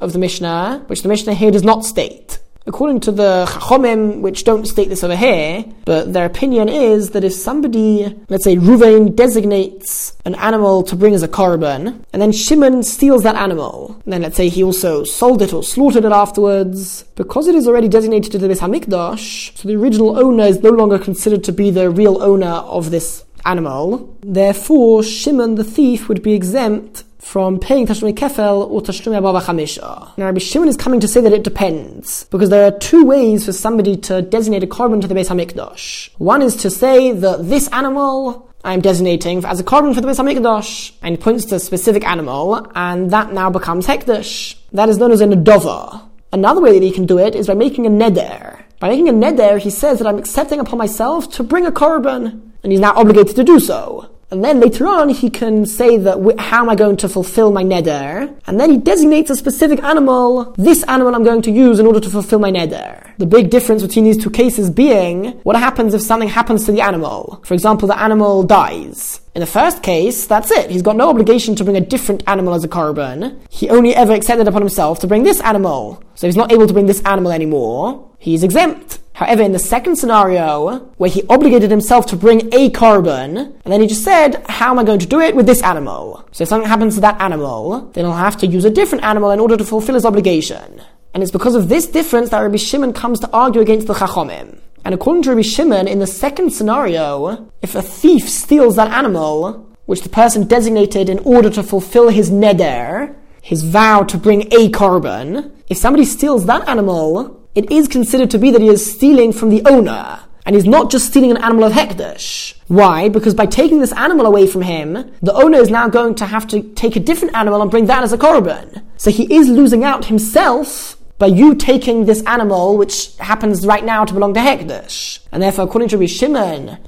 of 0.01 0.15
the 0.15 0.19
Mishnah, 0.19 0.85
which 0.87 1.03
the 1.03 1.09
Mishnah 1.09 1.35
here 1.35 1.51
does 1.51 1.63
not 1.63 1.85
state. 1.85 2.39
According 2.67 3.01
to 3.01 3.13
the 3.13 3.47
Chachomim, 3.49 4.21
which 4.21 4.45
don't 4.45 4.67
state 4.67 4.89
this 4.89 5.03
over 5.03 5.17
here, 5.17 5.65
but 5.85 6.13
their 6.13 6.27
opinion 6.27 6.69
is 6.69 7.11
that 7.11 7.25
if 7.25 7.33
somebody, 7.33 8.17
let's 8.29 8.45
say 8.45 8.57
Ruvain, 8.57 9.17
designates 9.17 10.17
an 10.25 10.37
animal 10.37 10.83
to 10.85 10.95
bring 10.95 11.15
as 11.15 11.23
a 11.23 11.29
korban, 11.29 12.05
and 12.13 12.23
then 12.23 12.31
Shimon 12.31 12.83
steals 12.83 13.25
that 13.25 13.35
animal, 13.35 14.01
and 14.05 14.13
then 14.13 14.23
let's 14.23 14.37
say 14.37 14.49
he 14.49 14.63
also 14.63 15.03
sold 15.03 15.43
it 15.43 15.53
or 15.53 15.65
slaughtered 15.65 16.05
it 16.05 16.13
afterwards, 16.13 17.03
because 17.17 17.49
it 17.49 17.55
is 17.55 17.67
already 17.67 17.89
designated 17.89 18.31
to 18.33 18.39
the 18.39 18.49
Beis 18.49 18.61
Hamikdash, 18.61 19.57
so 19.57 19.67
the 19.67 19.77
original 19.77 20.19
owner 20.19 20.45
is 20.45 20.63
no 20.63 20.71
longer 20.71 20.99
considered 20.99 21.43
to 21.45 21.53
be 21.53 21.71
the 21.71 21.91
real 21.91 22.23
owner 22.23 22.47
of 22.47 22.91
this 22.91 23.25
animal. 23.45 24.17
Therefore, 24.23 25.03
Shimon 25.03 25.57
the 25.57 25.65
thief 25.65 26.09
would 26.09 26.23
be 26.23 26.35
exempt 26.35 27.03
from 27.23 27.59
paying 27.59 27.87
Tashlumi 27.87 28.15
Kefel 28.15 28.69
or 28.71 28.83
Tashlumi 28.83 29.17
Ababa 29.17 29.41
Chamisha. 29.41 30.19
Now 30.19 30.27
Rabbi 30.27 30.39
Shimon 30.39 30.69
is 30.69 30.77
coming 30.77 31.01
to 31.01 31.09
say 31.09 31.21
that 31.21 31.33
it 31.33 31.45
depends, 31.45 32.25
because 32.25 32.51
there 32.51 32.67
are 32.67 32.79
two 32.79 33.05
ways 33.05 33.47
for 33.47 33.53
somebody 33.53 33.97
to 33.97 34.21
designate 34.23 34.63
a 34.65 34.67
korban 34.67 35.01
to 35.01 35.07
the 35.07 35.15
Beis 35.15 35.29
HaMikdash. 35.29 36.11
One 36.19 36.43
is 36.43 36.57
to 36.57 36.69
say 36.69 37.13
that 37.13 37.49
this 37.49 37.69
animal 37.69 38.53
I'm 38.65 38.81
designating 38.81 39.45
as 39.45 39.59
a 39.59 39.65
korban 39.65 39.95
for 39.95 40.01
the 40.01 40.09
Beis 40.09 40.19
HaMikdash, 40.19 40.93
and 41.03 41.19
points 41.21 41.47
to 41.47 41.55
a 41.55 41.61
specific 41.61 42.05
animal, 42.07 42.71
and 42.75 43.11
that 43.13 43.33
now 43.33 43.51
becomes 43.51 43.87
Hekdash. 43.87 44.57
That 44.73 44.89
is 44.89 44.99
known 44.99 45.13
as 45.13 45.21
a 45.21 45.27
Nedova. 45.27 46.09
Another 46.33 46.61
way 46.61 46.73
that 46.73 46.85
he 46.85 46.93
can 46.93 47.07
do 47.07 47.19
it 47.19 47.35
is 47.35 47.47
by 47.47 47.55
making 47.55 47.87
a 47.87 47.91
neder. 47.91 48.63
By 48.81 48.89
making 48.89 49.09
a 49.09 49.13
neder, 49.13 49.59
he 49.59 49.71
says 49.71 49.99
that 49.99 50.09
I'm 50.09 50.19
accepting 50.19 50.61
upon 50.61 50.79
myself 50.79 51.31
to 51.33 51.43
bring 51.43 51.67
a 51.67 51.73
korban, 51.73 52.41
and 52.63 52.73
he's 52.73 52.81
now 52.81 52.95
obligated 52.95 53.37
to 53.37 53.45
do 53.45 53.61
so. 53.61 54.09
And 54.33 54.43
then 54.43 54.61
later 54.61 54.89
on, 54.89 55.11
he 55.11 55.29
can 55.29 55.67
say 55.67 55.99
that, 55.99 56.17
how 56.39 56.63
am 56.63 56.71
I 56.71 56.75
going 56.75 56.97
to 56.97 57.09
fulfill 57.09 57.53
my 57.53 57.63
neder? 57.63 58.35
And 58.47 58.59
then 58.59 58.71
he 58.71 58.79
designates 58.79 59.29
a 59.29 59.37
specific 59.37 59.85
animal. 59.85 60.55
This 60.57 60.83
animal 60.85 61.15
I'm 61.15 61.23
going 61.23 61.43
to 61.43 61.51
use 61.51 61.79
in 61.79 61.85
order 61.85 62.01
to 62.01 62.09
fulfill 62.09 62.39
my 62.39 62.51
neder. 62.51 63.15
The 63.19 63.27
big 63.27 63.51
difference 63.51 63.83
between 63.83 64.07
these 64.07 64.17
two 64.17 64.31
cases 64.31 64.71
being, 64.71 65.33
what 65.43 65.57
happens 65.57 65.93
if 65.93 66.01
something 66.01 66.31
happens 66.31 66.65
to 66.65 66.73
the 66.73 66.81
animal? 66.81 67.43
For 67.45 67.53
example, 67.53 67.87
the 67.87 67.99
animal 67.99 68.43
dies. 68.43 69.21
In 69.35 69.41
the 69.41 69.47
first 69.47 69.83
case, 69.83 70.27
that's 70.27 70.51
it. 70.51 70.71
He's 70.71 70.81
got 70.81 70.97
no 70.97 71.11
obligation 71.11 71.55
to 71.57 71.65
bring 71.65 71.77
a 71.77 71.83
different 71.83 72.23
animal 72.27 72.55
as 72.55 72.65
a 72.65 72.69
korban. 72.69 73.39
He 73.51 73.69
only 73.69 73.95
ever 73.95 74.15
accepted 74.15 74.49
upon 74.49 74.63
himself 74.63 74.99
to 75.01 75.07
bring 75.07 75.25
this 75.25 75.43
animal. 75.43 76.03
So 76.15 76.27
he's 76.27 76.37
not 76.37 76.53
able 76.53 76.67
to 76.67 76.73
bring 76.73 76.87
this 76.87 77.03
animal 77.03 77.33
anymore. 77.33 78.09
He's 78.19 78.43
exempt. 78.43 78.99
However, 79.15 79.43
in 79.43 79.53
the 79.53 79.59
second 79.59 79.97
scenario, 79.97 80.79
where 80.97 81.11
he 81.11 81.23
obligated 81.29 81.71
himself 81.71 82.07
to 82.07 82.17
bring 82.17 82.53
a 82.53 82.71
korban, 82.71 83.37
and 83.37 83.73
then 83.73 83.81
he 83.81 83.87
just 83.87 84.05
said, 84.05 84.43
how 84.49 84.71
am 84.71 84.79
I 84.79 84.85
going 84.85 85.01
to 85.01 85.07
do 85.07 85.21
it 85.21 85.37
with 85.37 85.47
this 85.47 85.63
animal? 85.63 86.27
So 86.33 86.43
if 86.43 86.49
something 86.49 86.69
happens 86.69 86.95
to 86.95 87.03
that 87.03 87.21
animal, 87.21 87.91
then 87.93 88.05
he'll 88.05 88.15
have 88.15 88.39
to 88.39 88.47
use 88.47 88.65
a 88.65 88.71
different 88.71 89.05
animal 89.05 89.31
in 89.31 89.41
order 89.41 89.57
to 89.57 89.65
fulfill 89.65 89.97
his 89.97 90.07
obligation. 90.07 90.83
And 91.13 91.23
it's 91.23 91.33
because 91.33 91.55
of 91.55 91.69
this 91.69 91.87
difference 91.87 92.31
that 92.31 92.41
Rabbi 92.41 92.57
Shimon 92.57 92.95
comes 92.95 93.21
to 93.21 93.31
argue 93.33 93.61
against 93.61 93.87
the 93.87 93.95
Chachomim. 93.95 94.59
And 94.85 94.95
according 94.95 95.25
to 95.25 95.31
Rabbi 95.31 95.43
Shimon, 95.43 95.87
in 95.87 95.99
the 95.99 96.07
second 96.07 96.53
scenario, 96.53 97.51
if 97.61 97.75
a 97.75 97.83
thief 97.83 98.29
steals 98.29 98.77
that 98.77 98.91
animal, 98.91 99.69
which 99.85 100.03
the 100.03 100.09
person 100.09 100.47
designated 100.47 101.09
in 101.11 101.19
order 101.21 101.51
to 101.51 101.63
fulfill 101.63 102.09
his 102.09 102.31
neder, 102.31 103.15
his 103.43 103.63
vow 103.63 104.05
to 104.05 104.17
bring 104.17 104.43
a 104.53 104.71
korban, 104.71 105.53
if 105.69 105.77
somebody 105.77 106.05
steals 106.05 106.47
that 106.47 106.67
animal, 106.67 107.42
it 107.55 107.71
is 107.71 107.89
considered 107.89 108.31
to 108.31 108.39
be 108.39 108.51
that 108.51 108.61
he 108.61 108.69
is 108.69 108.95
stealing 108.95 109.33
from 109.33 109.51
the 109.51 109.63
owner. 109.67 110.21
And 110.45 110.57
he's 110.57 110.65
not 110.65 110.91
just 110.91 111.07
stealing 111.07 111.31
an 111.31 111.37
animal 111.37 111.65
of 111.65 111.73
Hekdesh. 111.73 112.55
Why? 112.67 113.09
Because 113.09 113.35
by 113.35 113.47
taking 113.47 113.79
this 113.79 113.93
animal 113.93 114.27
away 114.27 114.49
from 114.49 114.63
him, 114.63 115.13
the 115.23 115.33
owner 115.35 115.59
is 115.59 115.71
now 115.71 115.89
going 115.89 116.17
to 116.17 116.27
have 116.27 116.49
to 116.49 116.63
take 116.75 116.97
a 116.97 117.01
different 117.01 117.37
animal 117.37 117.63
and 117.63 117.71
bring 117.71 117.87
that 117.87 118.03
as 118.03 118.13
a 118.13 118.19
korban. 118.19 118.83
So 118.97 119.13
he 119.13 119.33
is 119.33 119.49
losing 119.49 119.85
out 119.85 120.07
himself 120.07 120.97
by 121.19 121.27
you 121.29 121.55
taking 121.55 122.07
this 122.07 122.25
animal, 122.25 122.77
which 122.77 123.17
happens 123.19 123.65
right 123.65 123.85
now 123.85 124.05
to 124.05 124.13
belong 124.13 124.35
to 124.35 124.41
Hekdesh. 124.41 125.21
And 125.31 125.41
therefore, 125.41 125.67
according 125.67 125.91
to 125.91 125.99
Rishimon, 125.99 126.79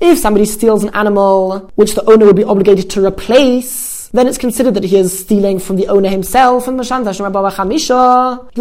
if 0.00 0.18
somebody 0.18 0.44
steals 0.44 0.84
an 0.84 0.90
animal 0.94 1.72
which 1.74 1.94
the 1.94 2.04
owner 2.08 2.26
would 2.26 2.36
be 2.36 2.44
obligated 2.44 2.90
to 2.90 3.04
replace, 3.04 3.93
then 4.14 4.28
it's 4.28 4.38
considered 4.38 4.74
that 4.74 4.84
he 4.84 4.96
is 4.96 5.18
stealing 5.18 5.58
from 5.58 5.74
the 5.74 5.88
owner 5.88 6.08
himself, 6.08 6.68
and 6.68 6.78
the 6.78 6.84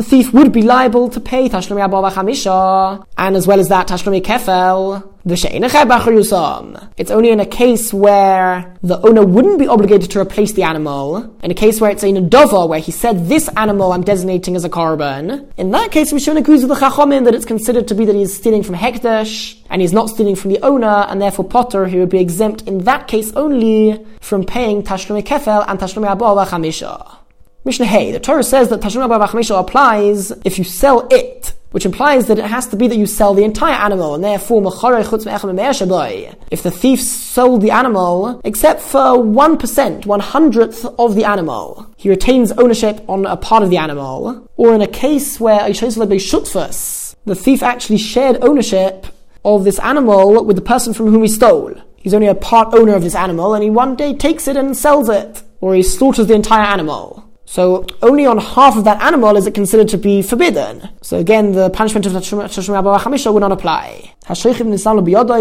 thief 0.01 0.33
would 0.33 0.51
be 0.51 0.63
liable 0.63 1.09
to 1.09 1.19
pay 1.19 1.47
Tashlumi 1.47 1.81
Abba 1.81 2.09
Chamisha, 2.09 3.05
and 3.19 3.35
as 3.35 3.45
well 3.45 3.59
as 3.59 3.69
that, 3.69 3.87
Tashlumi 3.87 4.21
Kefel. 4.23 5.12
It's 5.25 7.11
only 7.11 7.29
in 7.29 7.39
a 7.39 7.45
case 7.45 7.93
where 7.93 8.75
the 8.83 8.99
owner 9.07 9.25
wouldn't 9.25 9.57
be 9.57 9.67
obligated 9.67 10.11
to 10.11 10.19
replace 10.19 10.51
the 10.51 10.63
animal. 10.63 11.33
In 11.41 11.49
a 11.49 11.53
case 11.53 11.79
where 11.79 11.89
it's 11.89 12.03
a 12.03 12.07
dova, 12.07 12.67
where 12.67 12.79
he 12.79 12.91
said, 12.91 13.29
this 13.29 13.47
animal 13.55 13.93
I'm 13.93 14.03
designating 14.03 14.57
as 14.57 14.65
a 14.65 14.69
korban. 14.69 15.49
In 15.55 15.71
that 15.71 15.93
case, 15.93 16.11
Rishon 16.11 16.35
agrees 16.35 16.65
with 16.65 16.77
the 16.77 16.85
Chachomim 16.85 17.23
that 17.23 17.33
it's 17.33 17.45
considered 17.45 17.87
to 17.87 17.95
be 17.95 18.03
that 18.03 18.15
he's 18.15 18.33
stealing 18.33 18.63
from 18.63 18.75
Hekdesh, 18.75 19.61
and 19.69 19.81
he's 19.81 19.93
not 19.93 20.09
stealing 20.09 20.35
from 20.35 20.51
the 20.51 20.59
owner, 20.61 21.05
and 21.07 21.21
therefore 21.21 21.45
Potter, 21.45 21.85
he 21.85 21.99
would 21.99 22.09
be 22.09 22.19
exempt 22.19 22.63
in 22.63 22.79
that 22.79 23.07
case 23.07 23.31
only 23.37 24.05
from 24.19 24.43
paying 24.43 24.83
Tashlumi 24.83 25.23
Kefel 25.23 25.63
and 25.69 25.79
Tashlumi 25.79 26.11
Abba 26.11 26.45
Chamisha. 26.51 27.19
Mishnah 27.63 27.85
Hey, 27.85 28.11
the 28.11 28.19
Torah 28.19 28.43
says 28.43 28.67
that 28.69 28.81
Tashlumi 28.81 29.05
Abba 29.05 29.27
Chamisha 29.27 29.57
applies 29.57 30.31
if 30.43 30.57
you 30.57 30.65
sell 30.65 31.07
it 31.09 31.53
which 31.73 31.85
implies 31.85 32.27
that 32.27 32.37
it 32.37 32.45
has 32.45 32.67
to 32.67 32.75
be 32.75 32.87
that 32.87 32.97
you 32.97 33.07
sell 33.07 33.33
the 33.33 33.43
entire 33.43 33.73
animal, 33.73 34.13
and 34.13 34.23
therefore, 34.23 34.61
if 34.63 36.63
the 36.63 36.71
thief 36.71 37.01
sold 37.01 37.61
the 37.63 37.71
animal, 37.71 38.39
except 38.45 38.79
for 38.79 38.99
1%, 38.99 40.05
one 40.05 40.19
hundredth 40.19 40.85
of 40.99 41.15
the 41.15 41.25
animal, 41.25 41.87
he 41.97 42.09
retains 42.09 42.51
ownership 42.53 43.03
on 43.09 43.25
a 43.25 43.35
part 43.35 43.63
of 43.63 43.71
the 43.71 43.77
animal, 43.77 44.47
or 44.55 44.75
in 44.75 44.83
a 44.83 44.87
case 44.87 45.39
where 45.39 45.67
the 45.67 47.35
thief 47.35 47.63
actually 47.63 47.97
shared 47.97 48.37
ownership 48.43 49.07
of 49.43 49.63
this 49.63 49.79
animal 49.79 50.45
with 50.45 50.55
the 50.55 50.61
person 50.61 50.93
from 50.93 51.07
whom 51.07 51.23
he 51.23 51.27
stole. 51.27 51.73
He's 51.97 52.13
only 52.13 52.27
a 52.27 52.35
part 52.35 52.75
owner 52.75 52.93
of 52.93 53.01
this 53.01 53.15
animal, 53.15 53.55
and 53.55 53.63
he 53.63 53.71
one 53.71 53.95
day 53.95 54.13
takes 54.13 54.47
it 54.47 54.57
and 54.57 54.77
sells 54.77 55.09
it, 55.09 55.41
or 55.59 55.73
he 55.73 55.81
slaughters 55.81 56.27
the 56.27 56.35
entire 56.35 56.65
animal. 56.65 57.22
So 57.53 57.85
only 58.01 58.25
on 58.25 58.39
half 58.39 58.77
of 58.77 58.83
that 58.85 58.99
animal 58.99 59.37
is 59.37 59.45
it 59.45 59.53
considered 59.53 59.87
to 59.89 59.97
be 59.99 60.23
forbidden. 60.23 60.89
So 61.03 61.19
again, 61.19 61.51
the 61.51 61.69
punishment 61.69 62.07
of 62.07 62.13
Tashumi 62.13 62.75
Abba 62.75 62.97
Chamisha 62.97 63.31
would 63.31 63.41
not 63.41 63.51
apply. 63.51 64.15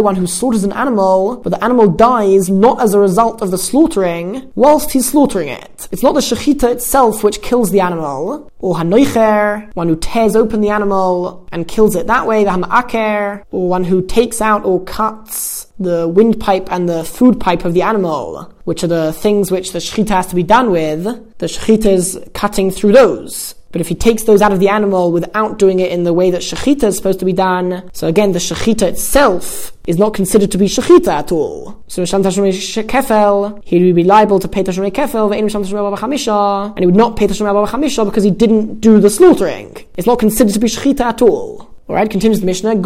One 0.03 0.17
who 0.17 0.27
slaughters 0.27 0.63
an 0.63 0.73
animal, 0.73 1.37
but 1.37 1.51
the 1.51 1.65
animal 1.65 1.89
dies 1.89 2.51
not 2.51 2.83
as 2.83 2.93
a 2.93 2.99
result 2.99 3.41
of 3.41 3.51
the 3.51 3.57
slaughtering, 3.57 4.53
whilst 4.57 4.91
he's 4.91 5.09
slaughtering 5.09 5.49
it. 5.49 5.89
It's 5.91 6.03
not 6.03 6.13
the 6.13 6.21
shechita 6.21 6.71
itself 6.71 7.25
which 7.25 7.41
kills 7.41 7.71
the 7.71 7.81
animal, 7.81 8.51
or 8.59 8.75
hanoicher, 8.75 9.75
one 9.75 9.89
who 9.89 9.97
tears 9.97 10.37
open 10.37 10.61
the 10.61 10.69
animal 10.69 11.49
and 11.51 11.67
kills 11.67 11.97
it 11.97 12.09
that 12.09 12.27
way, 12.27 12.45
the 12.45 12.51
hamaker, 12.51 13.43
or 13.53 13.69
one 13.71 13.85
who 13.85 14.03
takes 14.03 14.43
out 14.43 14.67
or 14.67 14.85
cuts 14.85 15.72
the 15.83 16.09
windpipe 16.09 16.71
and 16.71 16.89
the 16.89 17.05
food 17.05 17.41
pipe 17.41 17.65
of 17.65 17.75
the 17.75 17.83
animal, 17.83 18.53
which 18.65 18.83
are 18.85 18.89
the 18.89 19.13
things 19.13 19.51
which 19.51 19.73
the 19.73 19.79
shechita 19.79 20.11
has 20.11 20.27
to 20.29 20.35
be 20.35 20.43
done 20.43 20.71
with, 20.71 21.05
the 21.39 21.47
shechita 21.47 21.87
is 21.87 22.21
cutting 22.35 22.71
through 22.71 22.93
those. 22.93 23.55
But 23.73 23.81
if 23.81 23.89
he 23.89 23.95
takes 23.95 24.25
those 24.25 24.43
out 24.43 24.53
of 24.53 24.61
the 24.61 24.69
animal 24.69 25.13
without 25.13 25.59
doing 25.59 25.81
it 25.81 25.91
in 25.91 26.05
the 26.05 26.13
way 26.13 26.31
that 26.31 26.43
shechita 26.43 26.85
is 26.85 26.97
supposed 26.97 27.19
to 27.21 27.25
be 27.25 27.33
done, 27.33 27.89
so 27.95 28.07
again, 28.07 28.33
the 28.33 28.39
shechita 28.39 28.83
itself 28.83 29.73
is 29.87 29.99
not 29.99 30.13
considered 30.13 30.51
to 30.53 30.59
be 30.59 30.67
shechita 30.67 31.09
at 31.09 31.33
all. 31.33 31.83
So 31.89 32.03
Misham 32.03 32.23
Tashmei 32.23 32.53
Kefel, 32.87 33.63
he 33.65 33.83
would 33.83 33.97
be 33.97 34.05
liable 34.05 34.39
to 34.41 34.49
pay 34.49 34.63
Tashmei 34.63 34.93
Kefel, 34.93 35.33
and 35.33 36.79
he 36.79 36.87
would 36.87 36.95
not 36.95 37.17
pay 37.17 37.27
Tashmei 37.27 37.67
Chamisha 37.67 38.05
because 38.05 38.25
he 38.25 38.31
didn't 38.31 38.81
do 38.81 39.01
the 39.01 39.09
slaughtering. 39.09 39.75
It's 39.97 40.07
not 40.07 40.19
considered 40.19 40.53
to 40.53 40.61
be 40.61 40.69
shechita 40.69 41.01
at 41.01 41.23
all. 41.23 41.72
Alright, 41.89 42.11
continues 42.11 42.39
the 42.39 42.47
Mishnah. 42.47 42.77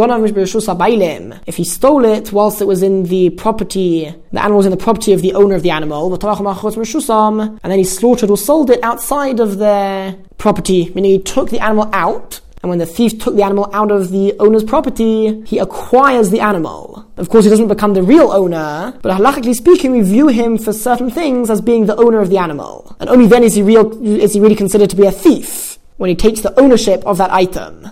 If 1.47 1.57
he 1.57 1.65
stole 1.65 2.05
it 2.07 2.33
whilst 2.33 2.63
it 2.63 2.65
was 2.65 2.83
in 2.83 3.03
the 3.05 3.29
property, 3.31 4.13
the 4.33 4.41
animal 4.41 4.57
was 4.57 4.67
in 4.67 4.71
the 4.71 4.79
property 4.79 5.13
of 5.13 5.21
the 5.21 5.35
owner 5.35 5.55
of 5.55 5.63
the 5.63 5.71
animal, 5.71 6.13
and 6.13 7.61
then 7.63 7.79
he 7.79 7.85
slaughtered 7.85 8.31
or 8.31 8.39
sold 8.39 8.71
it 8.71 8.83
outside 8.83 9.39
of 9.39 9.59
their 9.59 10.17
property, 10.39 10.91
meaning 10.95 11.11
he 11.11 11.19
took 11.19 11.51
the 11.51 11.61
animal 11.61 11.91
out, 11.93 12.41
and 12.63 12.71
when 12.71 12.79
the 12.79 12.87
thief 12.87 13.19
took 13.19 13.37
the 13.37 13.43
animal 13.43 13.69
out 13.75 13.91
of 13.91 14.11
the 14.11 14.35
owner's 14.41 14.65
property, 14.65 15.43
he 15.43 15.59
acquires 15.59 16.31
the 16.31 16.41
animal. 16.41 17.07
Of 17.19 17.29
course, 17.29 17.45
he 17.45 17.51
doesn't 17.51 17.69
become 17.69 17.93
the 17.93 18.03
real 18.03 18.33
owner, 18.33 18.99
but 19.03 19.17
halachically 19.17 19.55
speaking, 19.55 19.93
we 19.93 20.01
view 20.01 20.29
him 20.29 20.57
for 20.57 20.73
certain 20.73 21.11
things 21.11 21.51
as 21.51 21.61
being 21.61 21.85
the 21.85 21.97
owner 21.97 22.21
of 22.21 22.31
the 22.31 22.39
animal. 22.39 22.97
And 22.99 23.11
only 23.11 23.27
then 23.27 23.45
is 23.45 23.55
he 23.55 23.63
real, 23.63 24.03
is 24.03 24.33
he 24.33 24.41
really 24.41 24.57
considered 24.57 24.89
to 24.91 24.97
be 24.97 25.07
a 25.07 25.13
thief 25.13 25.79
when 25.99 26.09
he 26.09 26.17
takes 26.17 26.41
the 26.41 26.59
ownership 26.59 27.05
of 27.05 27.19
that 27.19 27.31
item 27.31 27.91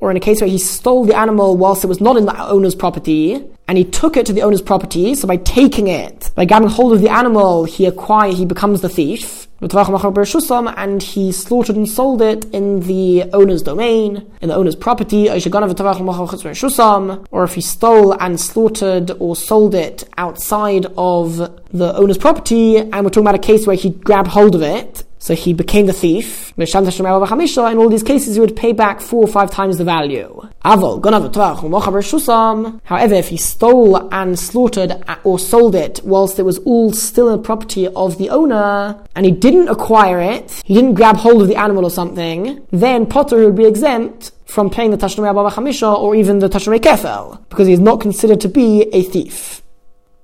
or 0.00 0.10
in 0.10 0.16
a 0.16 0.20
case 0.20 0.40
where 0.40 0.50
he 0.50 0.58
stole 0.58 1.04
the 1.04 1.16
animal 1.16 1.56
whilst 1.56 1.84
it 1.84 1.88
was 1.88 2.00
not 2.00 2.16
in 2.16 2.24
the 2.24 2.48
owner's 2.48 2.74
property, 2.74 3.44
and 3.66 3.76
he 3.76 3.84
took 3.84 4.16
it 4.16 4.24
to 4.26 4.32
the 4.32 4.42
owner's 4.42 4.62
property, 4.62 5.14
so 5.14 5.26
by 5.26 5.36
taking 5.36 5.88
it, 5.88 6.30
by 6.34 6.44
grabbing 6.44 6.68
hold 6.68 6.92
of 6.92 7.00
the 7.00 7.10
animal, 7.10 7.64
he 7.64 7.84
acquire, 7.84 8.32
he 8.32 8.46
becomes 8.46 8.80
the 8.80 8.88
thief. 8.88 9.46
and 9.60 11.02
he 11.02 11.32
slaughtered 11.32 11.74
and 11.74 11.88
sold 11.88 12.22
it 12.22 12.44
in 12.54 12.80
the 12.80 13.24
owner's 13.32 13.62
domain, 13.62 14.24
in 14.40 14.48
the 14.48 14.54
owner's 14.54 14.76
property, 14.76 15.28
or 15.28 15.34
if 17.44 17.54
he 17.54 17.60
stole 17.60 18.12
and 18.12 18.40
slaughtered 18.40 19.10
or 19.18 19.34
sold 19.34 19.74
it 19.74 20.08
outside 20.16 20.86
of 20.96 21.38
the 21.72 21.92
owner's 21.96 22.18
property, 22.18 22.76
and 22.76 23.04
we're 23.04 23.10
talking 23.10 23.24
about 23.24 23.34
a 23.34 23.38
case 23.38 23.66
where 23.66 23.74
he 23.74 23.90
grabbed 23.90 24.28
hold 24.28 24.54
of 24.54 24.62
it, 24.62 25.02
so 25.28 25.34
he 25.34 25.52
became 25.52 25.84
the 25.84 25.92
thief. 25.92 26.54
In 26.56 27.78
all 27.78 27.90
these 27.90 28.02
cases, 28.02 28.36
he 28.36 28.40
would 28.40 28.56
pay 28.56 28.72
back 28.72 29.02
four 29.02 29.24
or 29.24 29.26
five 29.26 29.50
times 29.50 29.76
the 29.76 29.84
value. 29.84 30.40
However, 30.62 30.98
if 33.14 33.28
he 33.28 33.36
stole 33.36 34.08
and 34.10 34.38
slaughtered 34.38 35.04
or 35.24 35.38
sold 35.38 35.74
it 35.74 36.00
whilst 36.02 36.38
it 36.38 36.44
was 36.44 36.56
all 36.60 36.94
still 36.94 37.28
a 37.28 37.36
property 37.36 37.86
of 37.88 38.16
the 38.16 38.30
owner, 38.30 38.98
and 39.14 39.26
he 39.26 39.32
didn't 39.32 39.68
acquire 39.68 40.18
it, 40.18 40.62
he 40.64 40.72
didn't 40.72 40.94
grab 40.94 41.18
hold 41.18 41.42
of 41.42 41.48
the 41.48 41.56
animal 41.56 41.84
or 41.84 41.90
something, 41.90 42.66
then 42.70 43.04
Potter 43.04 43.44
would 43.44 43.54
be 43.54 43.66
exempt 43.66 44.32
from 44.46 44.70
paying 44.70 44.92
the 44.92 44.96
Tashnumei 44.96 45.28
Abba 45.28 45.88
or 45.88 46.14
even 46.14 46.38
the 46.38 46.48
Tashnumei 46.48 46.78
Kefel, 46.78 47.38
because 47.50 47.66
he 47.66 47.74
is 47.74 47.80
not 47.80 48.00
considered 48.00 48.40
to 48.40 48.48
be 48.48 48.88
a 48.94 49.02
thief. 49.02 49.62